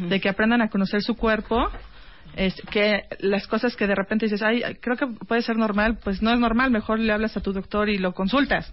de 0.08 0.20
que 0.20 0.28
aprendan 0.28 0.60
a 0.60 0.68
conocer 0.68 1.02
su 1.02 1.14
cuerpo. 1.14 1.68
Es 2.34 2.54
que 2.70 3.02
las 3.20 3.46
cosas 3.46 3.76
que 3.76 3.86
de 3.86 3.94
repente 3.94 4.26
dices, 4.26 4.42
ay, 4.42 4.62
creo 4.80 4.96
que 4.96 5.06
puede 5.06 5.42
ser 5.42 5.56
normal, 5.56 5.98
pues 6.02 6.20
no 6.22 6.32
es 6.32 6.38
normal, 6.38 6.70
mejor 6.70 6.98
le 6.98 7.12
hablas 7.12 7.36
a 7.36 7.40
tu 7.40 7.52
doctor 7.52 7.88
y 7.88 7.98
lo 7.98 8.12
consultas. 8.12 8.72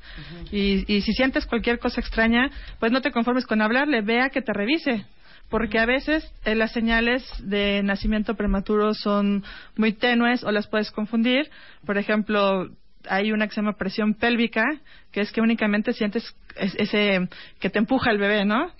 y, 0.51 0.91
y 0.91 1.01
si 1.01 1.13
sientes 1.13 1.45
cualquier 1.45 1.77
cosa 1.77 2.01
extraña, 2.01 2.49
pues 2.79 2.91
no 2.91 3.01
te 3.01 3.11
conformes 3.11 3.45
con 3.45 3.61
hablarle, 3.61 4.01
vea 4.01 4.29
que 4.29 4.41
te 4.41 4.53
revise 4.53 5.05
porque 5.49 5.79
a 5.79 5.85
veces 5.85 6.29
eh, 6.45 6.55
las 6.55 6.71
señales 6.71 7.23
de 7.43 7.81
nacimiento 7.83 8.35
prematuro 8.35 8.93
son 8.93 9.43
muy 9.75 9.93
tenues 9.93 10.43
o 10.43 10.51
las 10.51 10.67
puedes 10.67 10.91
confundir. 10.91 11.49
Por 11.85 11.97
ejemplo, 11.97 12.69
hay 13.09 13.31
una 13.31 13.47
que 13.47 13.53
se 13.55 13.61
llama 13.61 13.73
presión 13.77 14.13
pélvica, 14.13 14.63
que 15.11 15.21
es 15.21 15.31
que 15.31 15.41
únicamente 15.41 15.93
sientes 15.93 16.35
es- 16.55 16.75
ese 16.75 17.27
que 17.59 17.69
te 17.69 17.79
empuja 17.79 18.11
el 18.11 18.17
bebé, 18.19 18.45
¿no? 18.45 18.71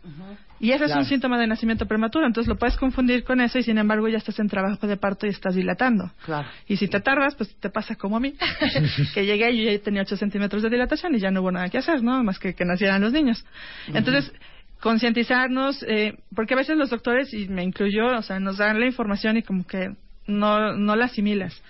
Y 0.61 0.73
ese 0.73 0.83
es 0.85 0.91
un 0.97 1.05
síntoma 1.05 1.39
de 1.39 1.47
nacimiento 1.47 1.85
prematuro, 1.85 2.27
entonces 2.27 2.49
lo 2.49 2.57
puedes 2.57 2.75
confundir 2.75 3.23
con 3.23 3.39
eso 3.39 3.57
y 3.59 3.63
sin 3.63 3.77
embargo 3.77 4.09
ya 4.09 4.17
estás 4.17 4.37
en 4.39 4.49
trabajo 4.49 4.85
de 4.87 4.97
parto 4.97 5.25
y 5.25 5.29
estás 5.29 5.55
dilatando. 5.55 6.11
Claro. 6.25 6.49
Y 6.67 6.75
si 6.75 6.89
te 6.89 6.99
tardas, 6.99 7.33
pues 7.35 7.55
te 7.61 7.69
pasa 7.69 7.95
como 7.95 8.17
a 8.17 8.19
mí, 8.19 8.33
que 9.13 9.25
llegué 9.25 9.51
y 9.51 9.63
yo 9.65 9.71
ya 9.71 9.79
tenía 9.81 10.01
8 10.01 10.17
centímetros 10.17 10.61
de 10.61 10.69
dilatación 10.69 11.15
y 11.15 11.19
ya 11.19 11.31
no 11.31 11.39
hubo 11.41 11.51
nada 11.53 11.69
que 11.69 11.77
hacer, 11.77 12.03
¿no? 12.03 12.21
Más 12.25 12.39
que 12.39 12.53
que 12.55 12.65
nacieran 12.65 13.01
los 13.01 13.13
niños. 13.13 13.43
Entonces, 13.87 14.33
concientizarnos, 14.81 15.83
eh, 15.83 16.17
porque 16.35 16.53
a 16.53 16.57
veces 16.57 16.77
los 16.77 16.89
doctores, 16.89 17.33
y 17.33 17.47
me 17.47 17.63
incluyo, 17.63 18.17
o 18.17 18.21
sea, 18.21 18.39
nos 18.39 18.57
dan 18.57 18.79
la 18.79 18.85
información 18.85 19.37
y 19.37 19.43
como 19.43 19.65
que 19.65 19.95
no, 20.27 20.73
no 20.73 20.95
la 20.95 21.05
asimilas. 21.05 21.61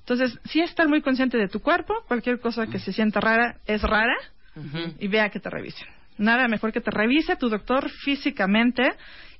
Entonces, 0.00 0.38
sí 0.44 0.60
estar 0.60 0.88
muy 0.88 1.00
consciente 1.00 1.38
de 1.38 1.48
tu 1.48 1.60
cuerpo, 1.60 1.94
cualquier 2.06 2.38
cosa 2.38 2.66
que 2.66 2.78
se 2.78 2.92
sienta 2.92 3.20
rara 3.20 3.56
es 3.66 3.82
rara 3.82 4.16
y 5.00 5.08
vea 5.08 5.30
que 5.30 5.40
te 5.40 5.50
revisen. 5.50 5.88
Nada 6.16 6.46
mejor 6.46 6.72
que 6.72 6.80
te 6.80 6.90
revise 6.90 7.36
tu 7.36 7.48
doctor 7.48 7.90
físicamente 7.90 8.82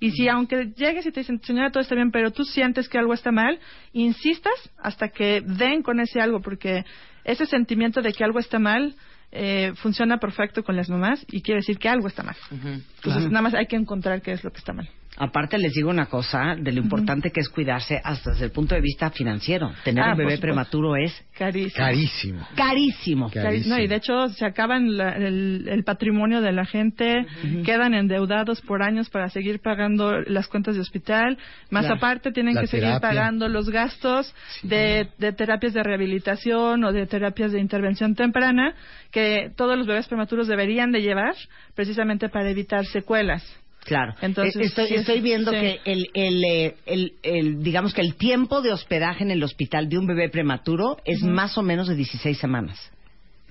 y 0.01 0.11
si 0.11 0.29
aunque 0.29 0.73
llegues 0.75 1.07
y 1.07 1.13
te 1.13 1.21
dicen, 1.21 1.41
señora, 1.43 1.71
todo 1.71 1.83
está 1.83 1.95
bien, 1.95 2.11
pero 2.11 2.33
tú 2.33 2.45
sientes 2.45 2.89
que 2.89 2.99
algo 2.99 3.15
está 3.15 3.31
mal, 3.31 3.61
insistas 3.93 4.55
hasta 4.83 5.09
que 5.09 5.41
den 5.41 5.83
con 5.83 6.01
ese 6.01 6.21
algo, 6.21 6.41
porque 6.41 6.85
ese 7.23 7.47
sentimiento 7.47 8.03
de 8.03 8.13
que 8.13 8.25
algo 8.25 8.41
está 8.41 8.59
mal 8.59 8.97
eh, 9.33 9.73
funciona 9.77 10.19
perfecto 10.19 10.63
con 10.63 10.77
las 10.77 10.89
mamás 10.89 11.25
y 11.31 11.43
quiere 11.43 11.61
decir 11.61 11.79
que 11.79 11.89
algo 11.89 12.09
está 12.09 12.23
mal. 12.23 12.37
Entonces, 12.51 13.31
nada 13.31 13.43
más 13.43 13.55
hay 13.55 13.67
que 13.67 13.77
encontrar 13.77 14.23
qué 14.23 14.33
es 14.33 14.45
lo 14.45 14.51
que 14.51 14.59
está 14.59 14.73
mal. 14.73 14.89
Aparte 15.17 15.59
les 15.59 15.73
digo 15.73 15.91
una 15.91 16.07
cosa 16.07 16.57
de 16.59 16.73
lo 16.73 16.81
importante 16.81 17.31
que 17.31 17.39
es 17.41 17.49
cuidarse 17.49 18.01
hasta 18.03 18.33
desde 18.33 18.47
el 18.47 18.51
punto 18.51 18.75
de 18.75 18.81
vista 18.81 19.11
financiero. 19.11 19.73
Tener 19.85 20.03
Ah, 20.03 20.11
un 20.13 20.19
bebé 20.19 20.39
prematuro 20.39 20.97
es 20.97 21.13
Carísimo. 21.39 21.73
Carísimo. 21.77 22.49
carísimo. 22.57 23.31
Carísimo. 23.31 23.77
No, 23.77 23.81
y 23.83 23.87
de 23.87 23.95
hecho 23.97 24.29
se 24.31 24.45
acaban 24.45 24.97
la- 24.97 25.13
el, 25.17 25.67
el 25.69 25.85
patrimonio 25.85 26.41
de 26.41 26.51
la 26.53 26.65
gente, 26.67 27.27
quedan 27.65 27.95
endeudados 27.95 28.61
por 28.63 28.83
años 28.83 29.09
para 29.09 29.29
seguir 29.29 29.61
pagando 29.61 30.21
las 30.23 30.49
cuentas 30.49 30.75
de 30.75 30.81
hospital, 30.81 31.39
más 31.71 31.87
aparte 31.87 32.33
tienen 32.33 32.57
que 32.57 32.67
seguir 32.67 32.99
pagando 33.01 33.49
los 33.49 33.71
gastos 33.71 34.35
de, 34.63 35.09
de 35.19 35.33
terapias 35.33 35.75
de 35.75 35.83
rehabilitación 35.83 36.83
o 36.85 36.93
de 36.93 37.07
terapias 37.07 37.53
de 37.53 37.61
intervención 37.61 38.15
temprana 38.17 38.75
que 39.13 39.51
todos 39.57 39.77
los 39.79 39.87
bebés 39.87 40.09
prematuros 40.09 40.49
deberían 40.49 40.91
de 40.91 41.03
llevar 41.03 41.35
precisamente 41.77 42.29
para 42.29 42.51
evitar 42.51 42.85
secuelas. 42.87 43.45
Claro. 43.85 44.15
Entonces, 44.23 44.57
Eh, 44.57 44.63
estoy, 44.65 44.89
sí 44.89 44.95
es- 44.95 45.01
estoy 45.01 45.21
viendo 45.21 45.51
sí. 45.53 45.59
que 45.59 45.81
el, 45.85 46.09
el, 46.15 46.45
eh, 46.45 46.75
el, 46.87 47.13
el- 47.23 47.63
digamos 47.63 47.93
que 47.95 48.01
el 48.01 48.15
tiempo 48.17 48.63
de 48.63 48.73
hospedaje 48.73 49.25
en 49.25 49.31
el 49.31 49.43
hospital 49.43 49.89
de 49.89 49.99
un 49.99 50.07
bebé 50.07 50.29
prematuro 50.31 50.97
es 51.05 51.23
más 51.23 51.57
o 51.59 51.63
menos 51.63 51.89
de 51.89 51.95
16 51.95 52.39
semanas. 52.39 52.79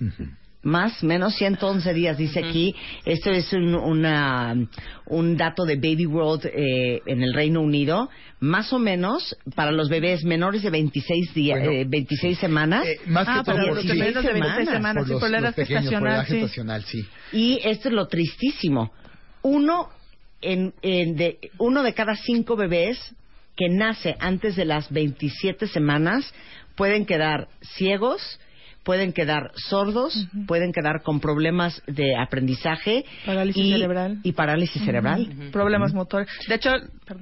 Ujú. 0.00 0.24
Más, 0.64 1.02
menos 1.04 1.34
111 1.36 1.92
días, 1.92 2.16
dice 2.16 2.38
aquí. 2.40 2.74
Esto 3.04 3.30
es 3.30 3.52
un, 3.52 3.74
una, 3.74 4.56
un 5.06 5.36
dato 5.36 5.66
de 5.66 5.76
Baby 5.76 6.06
World 6.06 6.46
eh, 6.46 7.02
en 7.06 7.22
el 7.22 7.34
Reino 7.34 7.60
Unido. 7.60 8.08
Más 8.40 8.72
o 8.72 8.78
menos, 8.78 9.36
para 9.54 9.72
los 9.72 9.90
bebés 9.90 10.24
menores 10.24 10.62
de 10.62 10.70
26, 10.70 11.34
días, 11.34 11.58
Bueno, 11.60 11.72
eh, 11.80 11.84
26 11.86 12.38
semanas. 12.38 12.86
Eh, 12.86 12.98
más 13.06 13.28
Ah, 13.28 13.34
que 13.40 13.44
todo 13.44 13.56
para 13.56 13.66
por, 13.68 13.74
los 13.76 13.82
sí, 13.82 13.88
de 13.88 13.94
menos 13.94 14.24
de 14.24 14.32
26 14.32 14.68
semanas, 14.70 14.94
por 15.02 15.06
sí, 15.06 15.12
los, 15.12 15.20
por 15.20 15.30
la 15.30 15.38
edad 15.38 15.54
por 15.54 15.68
la 16.02 16.24
gestacional, 16.24 16.82
sí. 16.84 17.04
Y 17.32 17.60
esto 17.62 17.88
es 17.88 17.94
lo 17.94 18.08
tristísimo. 18.08 18.90
Uno, 19.42 19.90
en, 20.44 20.74
en 20.82 21.16
de, 21.16 21.50
uno 21.58 21.82
de 21.82 21.94
cada 21.94 22.16
cinco 22.16 22.56
bebés 22.56 22.98
que 23.56 23.68
nace 23.68 24.16
antes 24.18 24.56
de 24.56 24.64
las 24.64 24.90
27 24.90 25.66
semanas 25.68 26.32
pueden 26.76 27.06
quedar 27.06 27.48
ciegos, 27.76 28.40
pueden 28.84 29.12
quedar 29.12 29.50
sordos, 29.56 30.28
pueden 30.46 30.72
quedar 30.72 31.02
con 31.02 31.20
problemas 31.20 31.82
de 31.86 32.16
aprendizaje 32.16 33.04
Parálisis 33.26 33.64
y, 33.64 33.70
cerebral. 33.72 34.18
y 34.22 34.32
parálisis 34.32 34.82
cerebral. 34.84 35.28
Problemas 35.52 35.92
motores. 35.94 36.28
De 36.48 36.54
hecho, 36.54 36.70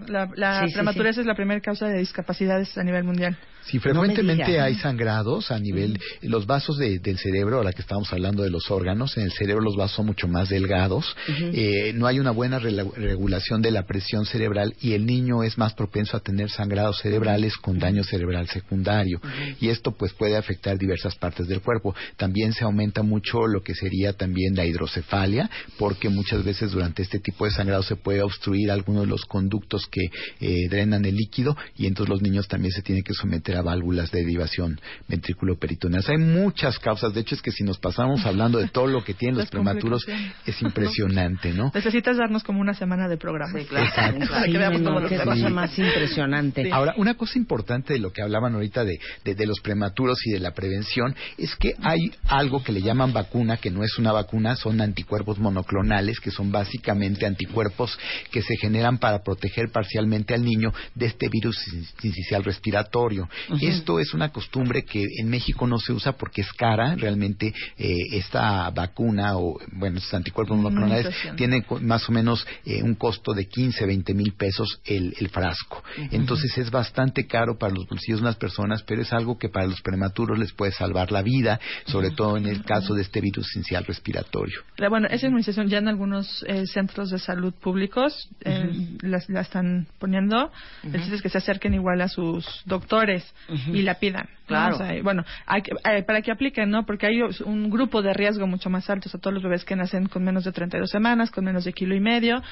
la, 0.09 0.29
la 0.37 0.61
Sí, 0.63 0.69
sí, 0.69 0.75
prematurez 0.75 1.15
sí. 1.15 1.21
es 1.23 1.27
la 1.27 1.35
primera 1.35 1.61
causa 1.61 1.87
de 1.89 1.99
discapacidades 1.99 2.77
a 2.77 2.83
nivel 2.85 3.05
mundial. 3.05 3.37
Sí, 3.65 3.79
frecuentemente 3.79 4.59
hay 4.61 4.75
sangrados 4.75 5.53
a 5.53 5.59
nivel, 5.61 5.97
los 6.23 6.47
vasos 6.47 6.79
de- 6.79 6.99
del 6.99 7.17
cerebro, 7.19 7.61
a 7.61 7.65
la 7.65 7.73
que 7.73 7.81
estamos 7.83 8.13
hablando 8.13 8.43
de 8.43 8.51
los 8.51 8.69
órganos, 8.73 9.17
en 9.17 9.23
el 9.23 9.31
cerebro 9.31 9.63
los 9.63 9.77
vasos 9.77 9.97
son 9.99 10.07
mucho 10.07 10.27
más 10.27 10.49
delgados, 10.49 11.15
eh, 11.29 11.93
no 11.95 12.09
hay 12.09 12.19
una 12.19 12.33
buena 12.33 12.59
regulación 12.59 13.63
de 13.63 13.71
la 13.71 13.85
presión 13.87 14.25
cerebral 14.27 14.75
y 14.81 14.95
el 14.95 15.07
niño 15.07 15.45
es 15.45 15.59
más 15.59 15.75
propenso 15.75 16.17
a 16.17 16.21
tener 16.21 16.51
sangrados 16.51 16.99
cerebrales 17.01 17.57
con 17.57 17.79
daño 17.79 18.03
cerebral 18.03 18.49
secundario. 18.49 19.21
Y 19.61 19.69
esto 19.69 19.93
pues 19.93 20.13
puede 20.13 20.37
afectar 20.37 20.77
diversas 20.77 21.15
partes 21.15 21.47
del 21.53 21.63
cuerpo. 21.63 21.95
También 22.17 22.53
se 22.53 22.65
aumenta 22.65 23.03
mucho 23.03 23.47
lo 23.47 23.63
que 23.63 23.75
sería 23.75 24.13
también 24.15 24.55
la 24.55 24.65
hidrocefalia 24.65 25.49
porque 25.79 26.09
muchas 26.09 26.45
veces 26.45 26.73
durante 26.73 27.03
este 27.03 27.19
tipo 27.19 27.45
de 27.45 27.51
sangrado 27.51 27.83
se 27.83 27.97
puede 27.97 28.23
obstruir 28.23 28.71
algunos 28.71 29.03
de 29.03 29.09
los 29.09 29.25
conductos 29.25 29.87
que 29.91 30.03
eh, 30.41 30.69
drenan 30.69 31.05
el 31.05 31.17
líquido 31.17 31.57
y 31.77 31.87
entonces 31.87 32.11
los 32.11 32.23
niños 32.23 32.49
también 32.49 32.73
se 32.73 32.83
tienen 32.83 33.05
que 33.05 33.15
someter 33.15 33.57
a 33.57 33.63
válvulas 33.63 34.11
de 34.11 34.21
derivación 34.21 34.81
ventrículo-peritoneal. 35.09 36.03
Hay 36.09 36.19
muchas 36.19 36.79
causas, 36.79 37.15
de 37.15 37.21
hecho 37.21 37.35
es 37.35 37.43
que 37.43 37.53
si 37.53 37.65
nos 37.65 37.79
pasamos 37.79 38.25
hablando 38.27 38.59
de 38.59 38.69
todo 38.69 38.87
lo 38.87 39.05
que 39.05 39.15
tienen 39.15 39.39
los 39.39 39.49
prematuros 39.51 40.05
es 40.47 40.63
impresionante, 40.63 41.53
¿no? 41.53 41.71
Necesitas 41.75 42.17
darnos 42.17 42.43
como 42.43 42.61
una 42.61 42.75
semana 42.75 43.09
de 43.09 43.17
programa. 43.17 43.59
Sí, 43.59 43.67
claro. 43.67 43.87
Exacto. 43.87 44.27
Para 44.29 44.45
Sí, 44.45 44.53
que 44.53 44.59
veamos 44.59 44.81
no, 44.81 44.89
cómo 44.91 45.01
los 45.01 45.09
qué 45.11 45.19
temas. 45.19 45.37
cosa 45.39 45.51
más 45.51 45.79
impresionante. 45.79 46.71
Ahora, 46.73 46.95
una 46.97 47.15
cosa 47.15 47.39
importante 47.39 47.93
de 47.95 47.99
lo 48.01 48.13
que 48.13 48.23
hablaban 48.23 48.55
ahorita 48.55 48.85
de, 48.85 48.99
de- 49.25 49.35
de 49.35 49.47
los 49.47 49.61
prematuros 49.61 50.19
y 50.27 50.33
de 50.33 50.41
la 50.41 50.53
prevención 50.53 51.15
es 51.43 51.57
que 51.57 51.75
hay 51.83 52.13
algo 52.29 52.63
que 52.63 52.73
le 52.73 52.83
llaman 52.83 53.13
vacuna, 53.13 53.57
que 53.57 53.71
no 53.71 53.83
es 53.83 53.99
una 53.99 54.13
vacuna, 54.13 54.55
son 54.55 54.81
anticuerpos 54.81 55.39
monoclonales, 55.39 56.21
que 56.21 56.31
son 56.31 56.53
básicamente 56.53 57.27
anticuerpos 57.27 57.99
que 58.31 58.43
se 58.43 58.57
generan 58.57 58.99
para 58.99 59.23
proteger 59.23 59.71
parcialmente 59.73 60.35
al 60.35 60.45
niño 60.45 60.73
de 60.95 61.07
este 61.07 61.29
virus 61.29 61.59
sincicial 62.01 62.45
respiratorio. 62.45 63.29
Esto 63.61 63.99
es 63.99 64.15
una 64.15 64.31
costumbre 64.31 64.85
que 64.85 65.05
en 65.19 65.29
México 65.29 65.67
no 65.67 65.79
se 65.79 65.93
usa 65.93 66.13
porque 66.13 66.43
es 66.43 66.53
cara, 66.53 66.95
realmente 66.95 67.53
eh, 67.77 67.97
esta 68.13 68.71
vacuna 68.71 69.37
o, 69.37 69.59
bueno, 69.73 69.99
estos 69.99 70.15
anticuerpos 70.15 70.57
monoclonales 70.57 71.13
tienen 71.37 71.65
más 71.81 72.09
o 72.09 72.13
menos 72.13 72.47
eh, 72.65 72.83
un 72.83 72.95
costo 72.95 73.33
de 73.33 73.47
15, 73.47 73.85
20 73.85 74.15
mil 74.15 74.35
pesos 74.35 74.81
el, 74.85 75.15
el 75.19 75.29
frasco. 75.29 75.83
Entonces 76.13 76.57
es 76.59 76.71
bastante 76.71 77.27
caro 77.27 77.59
para 77.59 77.75
los 77.75 77.87
bolsillos 77.89 78.21
de 78.21 78.27
unas 78.27 78.37
personas, 78.37 78.85
pero 78.85 79.03
es 79.03 79.13
algo 79.13 79.39
que 79.39 79.49
para 79.49 79.67
los 79.67 79.83
prematuros 79.83 80.39
les 80.39 80.53
puede 80.53 80.71
salvar 80.71 81.11
la 81.11 81.23
vida. 81.23 81.32
Vida, 81.33 81.59
sobre 81.87 82.11
todo 82.11 82.37
en 82.37 82.47
el 82.47 82.63
caso 82.65 82.95
de 82.95 83.03
este 83.03 83.21
virus 83.21 83.49
esencial 83.51 83.85
respiratorio. 83.85 84.61
La- 84.77 84.89
Bueno, 84.89 85.09
esa 85.11 85.27
inmunización 85.27 85.69
ya 85.69 85.79
en 85.79 85.89
algunos 85.89 86.45
eh, 86.47 86.67
centros 86.67 87.11
de 87.11 87.19
salud 87.19 87.55
públicos 87.55 88.29
eh, 88.45 88.71
la, 89.03 89.41
están 89.41 89.87
poniendo. 89.99 90.51
El 90.83 91.01
chiste 91.01 91.17
es 91.17 91.23
que 91.23 91.29
se 91.31 91.39
acerquen 91.39 91.75
igual 91.75 92.01
a 92.03 92.09
sus 92.09 92.47
doctores 92.67 93.25
y 93.73 93.83
la 93.83 93.95
pidan. 93.95 94.29
¿no? 94.43 94.47
Claro. 94.59 94.75
O 94.75 94.79
sea, 94.79 94.95
y 94.95 95.01
bueno, 95.01 95.25
hay 95.47 95.63
que- 95.63 95.73
eh, 95.91 96.03
para 96.03 96.21
que 96.21 96.31
apliquen, 96.31 96.69
¿no? 96.69 96.85
Porque 96.85 97.07
hay 97.07 97.23
un 97.45 97.71
grupo 97.71 98.03
de 98.03 98.13
riesgo 98.13 98.47
mucho 98.47 98.69
más 98.69 98.91
alto. 98.91 99.09
O 99.09 99.11
sea, 99.11 99.19
todos 99.21 99.33
los 99.33 99.43
bebés 99.43 99.65
que 99.65 99.77
nacen 99.77 100.07
con 100.07 100.23
menos 100.25 100.45
de 100.45 100.53
32 100.53 100.91
semanas, 100.91 101.31
con 101.31 101.45
menos 101.45 101.65
de 101.65 101.73
kilo 101.73 101.95
y 101.95 102.01
medio, 102.01 102.43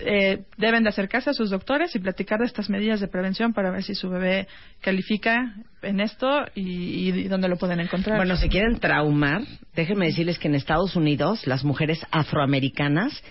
eh, 0.00 0.44
deben 0.58 0.82
de 0.84 0.90
acercarse 0.90 1.30
a 1.30 1.34
sus 1.34 1.50
doctores 1.50 1.94
y 1.96 1.98
platicar 1.98 2.38
de 2.38 2.46
estas 2.46 2.70
medidas 2.70 3.00
de 3.00 3.08
prevención 3.08 3.52
para 3.52 3.70
ver 3.70 3.82
si 3.82 3.94
su 3.94 4.08
bebé 4.10 4.46
califica 4.80 5.54
en 5.84 6.00
esto 6.00 6.44
y, 6.54 7.10
y 7.10 7.28
dónde 7.28 7.48
lo 7.48 7.56
pueden 7.56 7.80
encontrar. 7.80 8.16
Bueno, 8.16 8.36
si 8.36 8.48
quieren 8.48 8.78
traumar, 8.78 9.42
déjenme 9.74 10.06
decirles 10.06 10.38
que 10.38 10.48
en 10.48 10.54
Estados 10.54 10.96
Unidos 10.96 11.46
las 11.46 11.64
mujeres 11.64 12.04
afroamericanas 12.10 13.22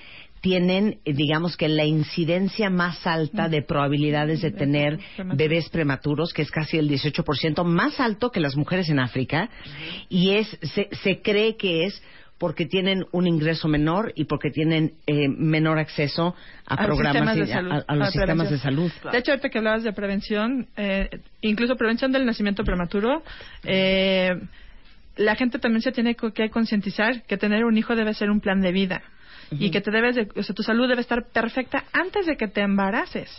tienen, 0.44 1.00
digamos 1.06 1.56
que 1.56 1.70
la 1.70 1.86
incidencia 1.86 2.70
más 2.70 3.08
alta 3.08 3.48
de 3.48 3.62
probabilidades 3.62 4.42
de 4.42 4.52
tener 4.52 4.98
Prematuros. 4.98 5.38
bebés 5.38 5.70
prematuros, 5.70 6.34
que 6.34 6.42
es 6.42 6.52
casi 6.52 6.78
el 6.78 6.90
18%, 6.90 7.64
más 7.64 8.02
alto 8.02 8.30
que 8.30 8.42
las 8.42 8.58
mujeres 8.58 8.90
en 8.90 9.00
África, 9.00 9.50
y 10.10 10.32
es 10.32 10.50
se, 10.62 10.90
se 11.02 11.22
cree 11.22 11.56
que 11.56 11.86
es 11.86 12.04
porque 12.38 12.66
tienen 12.66 13.06
un 13.12 13.28
ingreso 13.28 13.68
menor 13.68 14.12
y 14.16 14.26
porque 14.26 14.50
tienen 14.50 14.94
eh, 15.08 15.28
menor 15.30 15.78
acceso 15.80 16.36
a, 16.66 16.84
programas 16.86 17.38
y 17.38 17.42
de 17.42 17.52
a- 17.52 17.56
salud, 17.56 17.72
a, 17.72 17.84
a 17.88 17.96
los 17.96 18.12
sistemas 18.12 18.50
de 18.50 18.58
salud. 18.58 18.92
De 19.12 19.18
hecho, 19.18 19.32
ahorita 19.32 19.50
que 19.50 19.58
hablabas 19.60 19.84
de 19.84 19.94
prevención, 19.94 20.68
eh, 20.76 21.10
incluso 21.42 21.76
prevención 21.76 22.12
del 22.12 22.26
nacimiento 22.26 22.64
prematuro, 22.64 23.24
eh, 23.64 24.32
la 25.16 25.36
gente 25.36 25.60
también 25.60 25.82
se 25.82 25.92
tiene 25.92 26.16
que 26.16 26.50
concientizar 26.50 27.22
que 27.24 27.38
tener 27.38 27.66
un 27.66 27.78
hijo 27.78 27.96
debe 27.96 28.14
ser 28.14 28.30
un 28.32 28.40
plan 28.42 28.62
de 28.62 28.72
vida 28.72 29.04
y 29.60 29.72
que 29.72 29.82
te 29.82 29.92
debes 29.92 30.16
de, 30.16 30.28
o 30.36 30.44
sea, 30.44 30.56
tu 30.56 30.64
salud 30.64 30.88
debe 30.88 31.02
estar 31.02 31.26
perfecta 31.32 31.86
antes 31.94 32.26
de 32.26 32.38
que 32.38 32.48
te 32.48 32.62
embaraces. 32.62 33.30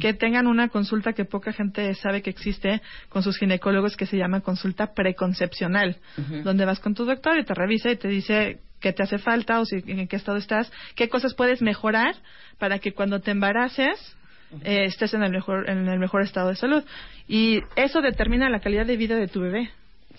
Que 0.00 0.12
tengan 0.12 0.46
una 0.46 0.68
consulta 0.68 1.14
que 1.14 1.24
poca 1.24 1.50
gente 1.52 1.94
sabe 1.94 2.20
que 2.20 2.28
existe 2.28 2.82
con 3.08 3.22
sus 3.22 3.38
ginecólogos 3.38 3.96
que 3.96 4.04
se 4.04 4.18
llama 4.18 4.42
consulta 4.42 4.92
preconcepcional, 4.92 5.96
donde 6.44 6.66
vas 6.66 6.78
con 6.78 6.94
tu 6.94 7.06
doctor 7.06 7.38
y 7.38 7.44
te 7.44 7.54
revisa 7.54 7.90
y 7.90 7.96
te 7.96 8.08
dice 8.08 8.58
qué 8.80 8.92
te 8.92 9.02
hace 9.02 9.16
falta 9.16 9.60
o 9.60 9.64
si, 9.64 9.76
en 9.86 10.08
qué 10.08 10.16
estado 10.16 10.36
estás, 10.36 10.70
qué 10.94 11.08
cosas 11.08 11.34
puedes 11.34 11.62
mejorar 11.62 12.16
para 12.58 12.80
que 12.80 12.92
cuando 12.92 13.20
te 13.20 13.30
embaraces 13.30 14.16
eh, 14.64 14.84
estés 14.84 15.14
en 15.14 15.22
el 15.22 15.30
mejor 15.30 15.70
en 15.70 15.88
el 15.88 15.98
mejor 15.98 16.22
estado 16.22 16.50
de 16.50 16.56
salud. 16.56 16.84
Y 17.26 17.60
eso 17.76 18.02
determina 18.02 18.50
la 18.50 18.60
calidad 18.60 18.84
de 18.84 18.96
vida 18.98 19.16
de 19.16 19.28
tu 19.28 19.40
bebé. 19.40 19.70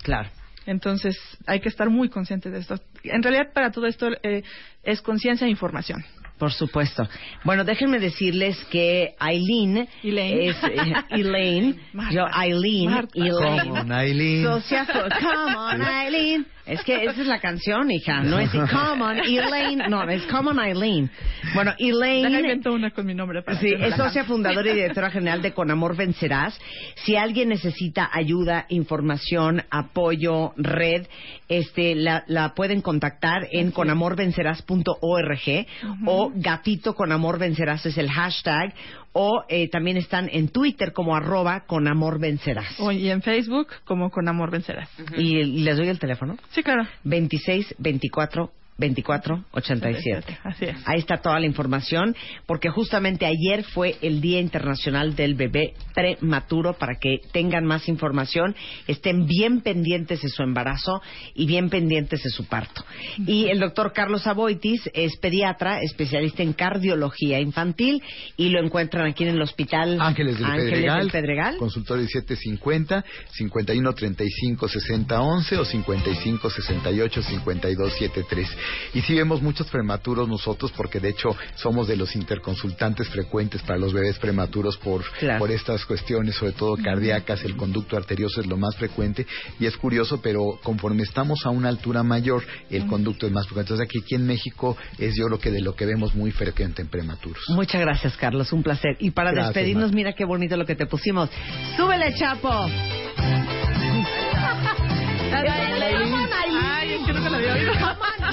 Claro. 0.02 0.30
Entonces 0.66 1.18
hay 1.48 1.60
que 1.60 1.70
estar 1.70 1.90
muy 1.90 2.10
consciente 2.10 2.50
de 2.50 2.60
esto 2.60 2.76
en 3.04 3.22
realidad 3.24 3.52
para 3.54 3.72
todo 3.72 3.86
esto 3.88 4.08
eh, 4.24 4.44
es 4.84 5.02
conciencia 5.02 5.46
e 5.48 5.50
información 5.50 6.04
Por 6.38 6.52
supuesto. 6.52 7.08
Bueno, 7.46 7.64
déjenme 7.64 8.00
decirles 8.00 8.58
que 8.72 9.16
Eileen 9.22 9.88
Elaine. 10.04 10.50
es 10.50 10.58
eh, 10.64 10.94
Elaine, 11.12 11.76
Marta. 11.94 12.14
yo 12.14 12.26
Eileen, 12.42 12.90
Marta. 12.92 13.14
Elaine. 13.16 13.70
Como 13.70 13.84
Nailin. 13.84 14.44
Socia- 14.44 14.86
come 14.86 15.56
on, 15.56 15.82
Eileen. 15.82 16.46
Es 16.66 16.82
que 16.84 17.04
esa 17.04 17.20
es 17.22 17.28
la 17.28 17.40
canción, 17.40 17.92
hija. 17.92 18.22
No 18.22 18.40
es 18.40 18.50
Come 18.52 19.04
on, 19.04 19.20
Elaine. 19.20 19.90
No, 19.90 20.02
es 20.10 20.24
Come 20.28 20.52
on, 20.52 20.60
Eileen. 20.60 21.10
Bueno, 21.54 21.74
Elaine. 21.78 22.40
invento 22.40 22.72
una 22.74 22.92
con 22.92 23.06
mi 23.06 23.14
nombre 23.14 23.42
para 23.44 23.60
Sí, 23.60 23.68
que- 23.76 23.88
es 23.88 23.96
socia 23.96 24.24
fundadora 24.24 24.72
y 24.72 24.76
directora 24.76 25.10
general 25.12 25.42
de 25.42 25.52
Con 25.54 25.70
Amor 25.72 25.98
Vencerás. 25.98 26.58
Si 27.04 27.18
alguien 27.18 27.50
necesita 27.50 28.10
ayuda, 28.14 28.66
información, 28.70 29.64
apoyo, 29.70 30.54
red, 30.56 31.06
este, 31.50 31.96
la, 31.96 32.24
la 32.28 32.54
pueden 32.56 32.82
contactar 32.82 33.46
en 33.52 33.72
conamorvencerás.org 33.72 35.66
o 36.06 36.32
Gatito 36.36 36.96
con 36.96 37.12
Amor 37.12 37.40
Vencerás 37.40 37.86
es 37.86 37.98
el 37.98 38.10
hashtag 38.10 38.74
o 39.14 39.44
eh, 39.48 39.70
también 39.70 39.98
están 39.98 40.28
en 40.32 40.50
Twitter 40.50 40.92
como 40.92 41.16
arroba 41.16 41.62
con 41.68 41.88
Amor 41.88 42.20
Vencerás. 42.20 42.80
O- 42.80 42.92
y 42.92 43.10
en 43.10 43.22
Facebook 43.22 43.68
como 43.86 44.10
con 44.10 44.28
amor 44.28 44.50
vencerás 44.52 44.90
Y 45.18 45.44
les 45.64 45.78
doy 45.78 45.88
el 45.88 46.00
teléfono. 46.00 46.36
sí 46.52 46.64
claro 46.64 46.86
26 47.04 47.76
24 47.78 48.52
24 48.78 49.46
87. 49.52 50.40
así 50.44 50.66
es 50.66 50.76
Ahí 50.86 51.00
está 51.00 51.18
toda 51.18 51.40
la 51.40 51.46
información, 51.46 52.16
porque 52.46 52.70
justamente 52.70 53.26
ayer 53.26 53.64
fue 53.64 53.96
el 54.02 54.22
Día 54.22 54.40
Internacional 54.40 55.16
del 55.16 55.36
Bebé 55.36 55.74
Prematuro 55.94 56.74
para 56.74 56.96
que 56.96 57.20
tengan 57.32 57.66
más 57.66 57.88
información, 57.88 58.56
estén 58.88 59.26
bien 59.26 59.62
pendientes 59.62 60.22
de 60.22 60.30
su 60.30 60.44
embarazo 60.44 61.02
y 61.36 61.46
bien 61.46 61.70
pendientes 61.70 62.24
de 62.24 62.30
su 62.30 62.46
parto. 62.46 62.84
Y 63.26 63.46
el 63.46 63.60
doctor 63.60 63.94
Carlos 63.94 64.28
Aboitis 64.28 64.90
es 64.94 65.18
pediatra, 65.18 65.82
especialista 65.82 66.44
en 66.44 66.54
cardiología 66.54 67.40
infantil 67.40 68.02
y 68.38 68.50
lo 68.50 68.64
encuentran 68.64 69.08
aquí 69.08 69.24
en 69.24 69.30
el 69.30 69.42
Hospital 69.42 70.02
Ángeles 70.02 70.40
del 70.40 70.48
Pedregal, 70.48 71.00
del 71.00 71.12
Pedregal. 71.12 71.58
consultorio 71.58 72.08
750 72.08 73.04
51 73.32 73.94
35 73.94 74.68
60 74.68 75.22
11 75.22 75.58
o 75.58 75.66
55 75.66 76.50
68 76.50 77.22
52 77.24 77.94
73. 77.94 78.58
Y 78.94 79.02
sí 79.02 79.16
vemos 79.16 79.42
muchos 79.42 79.68
prematuros 79.68 80.28
nosotros 80.28 80.72
porque 80.76 81.00
de 81.00 81.10
hecho 81.10 81.36
somos 81.56 81.88
de 81.88 81.96
los 81.98 82.16
interconsultantes 82.16 83.08
frecuentes 83.10 83.62
para 83.62 83.80
los 83.80 83.94
bebés 83.94 84.18
prematuros 84.20 84.78
por, 84.78 85.04
Claro. 85.20 85.40
por 85.40 85.52
estas 85.52 85.86
cuestiones, 85.86 86.36
sobre 86.36 86.54
todo 86.54 86.76
cardíacas, 86.78 87.44
el 87.44 87.56
conducto 87.56 87.98
arterioso 87.98 88.42
es 88.42 88.48
lo 88.48 88.58
más 88.58 88.76
frecuente 88.76 89.26
y 89.60 89.66
es 89.66 89.76
curioso, 89.78 90.22
pero 90.22 90.60
conforme 90.64 91.04
estamos 91.04 91.46
a 91.46 91.50
una 91.50 91.70
altura 91.70 92.04
mayor, 92.04 92.44
el 92.70 92.86
conducto 92.88 93.26
es 93.28 93.32
más 93.32 93.46
frecuente. 93.46 93.74
Entonces 93.74 93.88
aquí, 93.88 94.00
aquí 94.04 94.16
en 94.16 94.26
México 94.26 94.78
es 94.98 95.16
yo 95.16 95.28
lo 95.28 95.40
que 95.40 95.52
de 95.52 95.62
lo 95.62 95.76
que 95.76 95.86
vemos 95.86 96.16
muy 96.16 96.32
frecuente 96.32 96.82
en 96.82 96.88
prematuros. 96.88 97.44
Muchas 97.50 97.82
gracias, 97.82 98.16
Carlos. 98.18 98.52
Un 98.54 98.64
placer. 98.64 98.96
Y 99.00 99.12
para 99.12 99.32
Gracias, 99.32 99.54
despedirnos, 99.56 99.92
mira 99.92 100.14
qué 100.14 100.26
bonito 100.26 100.56
lo 100.58 100.66
que 100.66 100.76
te 100.76 100.86
pusimos. 100.86 101.30
¡Súbele, 101.78 102.14
Chapo! 102.16 102.68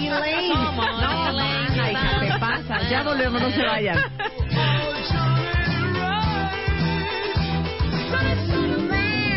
Elaine. 0.06 0.54
No, 0.54 1.90
hija, 1.90 2.20
te 2.20 2.38
pasa. 2.38 2.90
Ya 2.90 3.02
volvemos, 3.02 3.40
no 3.40 3.50
se 3.50 3.62
vayan. 3.62 3.98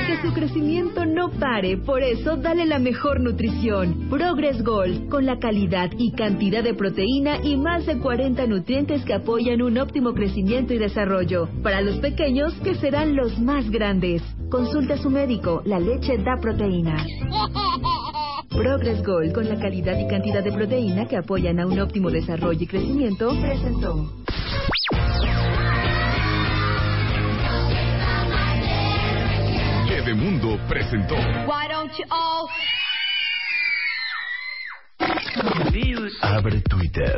Que 0.07 0.21
su 0.21 0.33
crecimiento 0.33 1.05
no 1.05 1.29
pare, 1.29 1.77
por 1.77 2.03
eso 2.03 2.37
dale 2.37 2.65
la 2.65 2.79
mejor 2.79 3.19
nutrición. 3.19 4.09
Progress 4.09 4.63
Gold, 4.63 5.09
con 5.09 5.25
la 5.25 5.39
calidad 5.39 5.89
y 5.97 6.11
cantidad 6.11 6.63
de 6.63 6.73
proteína 6.73 7.37
y 7.43 7.55
más 7.55 7.85
de 7.85 7.97
40 7.99 8.45
nutrientes 8.47 9.03
que 9.05 9.13
apoyan 9.13 9.61
un 9.61 9.77
óptimo 9.77 10.13
crecimiento 10.13 10.73
y 10.73 10.77
desarrollo. 10.77 11.49
Para 11.63 11.81
los 11.81 11.97
pequeños, 11.97 12.53
que 12.63 12.75
serán 12.75 13.15
los 13.15 13.39
más 13.39 13.69
grandes. 13.69 14.21
Consulta 14.49 14.95
a 14.95 14.97
su 14.97 15.09
médico, 15.09 15.61
la 15.65 15.79
leche 15.79 16.17
da 16.17 16.37
proteína. 16.39 17.05
Progress 18.53 19.03
Gold, 19.03 19.33
con 19.33 19.49
la 19.49 19.59
calidad 19.59 19.97
y 19.97 20.07
cantidad 20.07 20.43
de 20.43 20.51
proteína 20.51 21.07
que 21.07 21.17
apoyan 21.17 21.59
a 21.59 21.65
un 21.65 21.79
óptimo 21.79 22.09
desarrollo 22.09 22.61
y 22.61 22.67
crecimiento, 22.67 23.29
presentó. 23.41 24.23
Bebemundo 29.89 30.59
presentó 30.67 31.15
Abre 36.21 36.61
Twitter. 36.61 37.17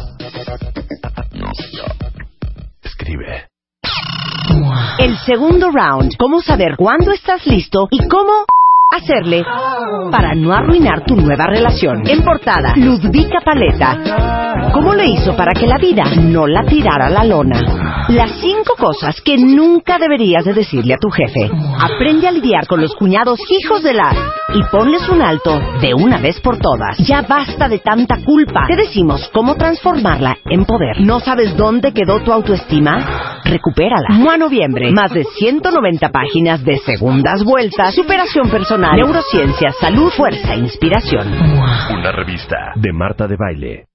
El 5.11 5.17
segundo 5.25 5.69
round. 5.71 6.15
¿Cómo 6.17 6.39
saber 6.39 6.77
cuándo 6.77 7.11
estás 7.11 7.45
listo 7.45 7.89
y 7.91 8.07
cómo 8.07 8.45
hacerle 8.91 9.43
para 10.11 10.35
no 10.35 10.53
arruinar 10.53 11.05
tu 11.05 11.15
nueva 11.15 11.45
relación. 11.47 12.03
En 12.07 12.23
portada, 12.23 12.73
Ludvika 12.75 13.39
Paleta. 13.43 14.71
¿Cómo 14.73 14.93
le 14.93 15.05
hizo 15.05 15.35
para 15.35 15.53
que 15.53 15.65
la 15.65 15.77
vida 15.77 16.03
no 16.21 16.45
la 16.45 16.63
tirara 16.65 17.07
a 17.07 17.09
la 17.09 17.23
lona? 17.23 18.07
Las 18.09 18.31
cinco 18.41 18.75
cosas 18.77 19.21
que 19.21 19.37
nunca 19.37 19.97
deberías 19.97 20.43
de 20.43 20.53
decirle 20.53 20.93
a 20.93 20.97
tu 20.97 21.09
jefe. 21.09 21.49
Aprende 21.79 22.27
a 22.27 22.31
lidiar 22.31 22.67
con 22.67 22.81
los 22.81 22.93
cuñados 22.95 23.39
hijos 23.49 23.81
de 23.83 23.93
la 23.93 24.13
y 24.53 24.63
ponles 24.63 25.07
un 25.07 25.21
alto 25.21 25.57
de 25.79 25.93
una 25.93 26.17
vez 26.17 26.41
por 26.41 26.57
todas. 26.57 26.97
Ya 26.97 27.21
basta 27.21 27.69
de 27.69 27.79
tanta 27.79 28.17
culpa. 28.25 28.65
Te 28.67 28.75
decimos 28.75 29.29
cómo 29.33 29.55
transformarla 29.55 30.37
en 30.45 30.65
poder. 30.65 30.99
¿No 30.99 31.21
sabes 31.21 31.55
dónde 31.55 31.93
quedó 31.93 32.19
tu 32.19 32.33
autoestima? 32.33 33.40
Recupérala. 33.51 34.07
Mua 34.11 34.37
Noviembre. 34.37 34.91
Más 34.93 35.13
de 35.13 35.25
190 35.25 36.09
páginas 36.09 36.63
de 36.63 36.77
segundas 36.77 37.43
vueltas, 37.43 37.93
superación 37.93 38.49
personal, 38.49 38.95
neurociencia, 38.95 39.73
salud, 39.73 40.09
fuerza, 40.09 40.53
e 40.53 40.59
inspiración. 40.59 41.27
Una 41.91 42.13
revista 42.13 42.71
de 42.75 42.93
Marta 42.93 43.27
de 43.27 43.35
Baile. 43.35 43.90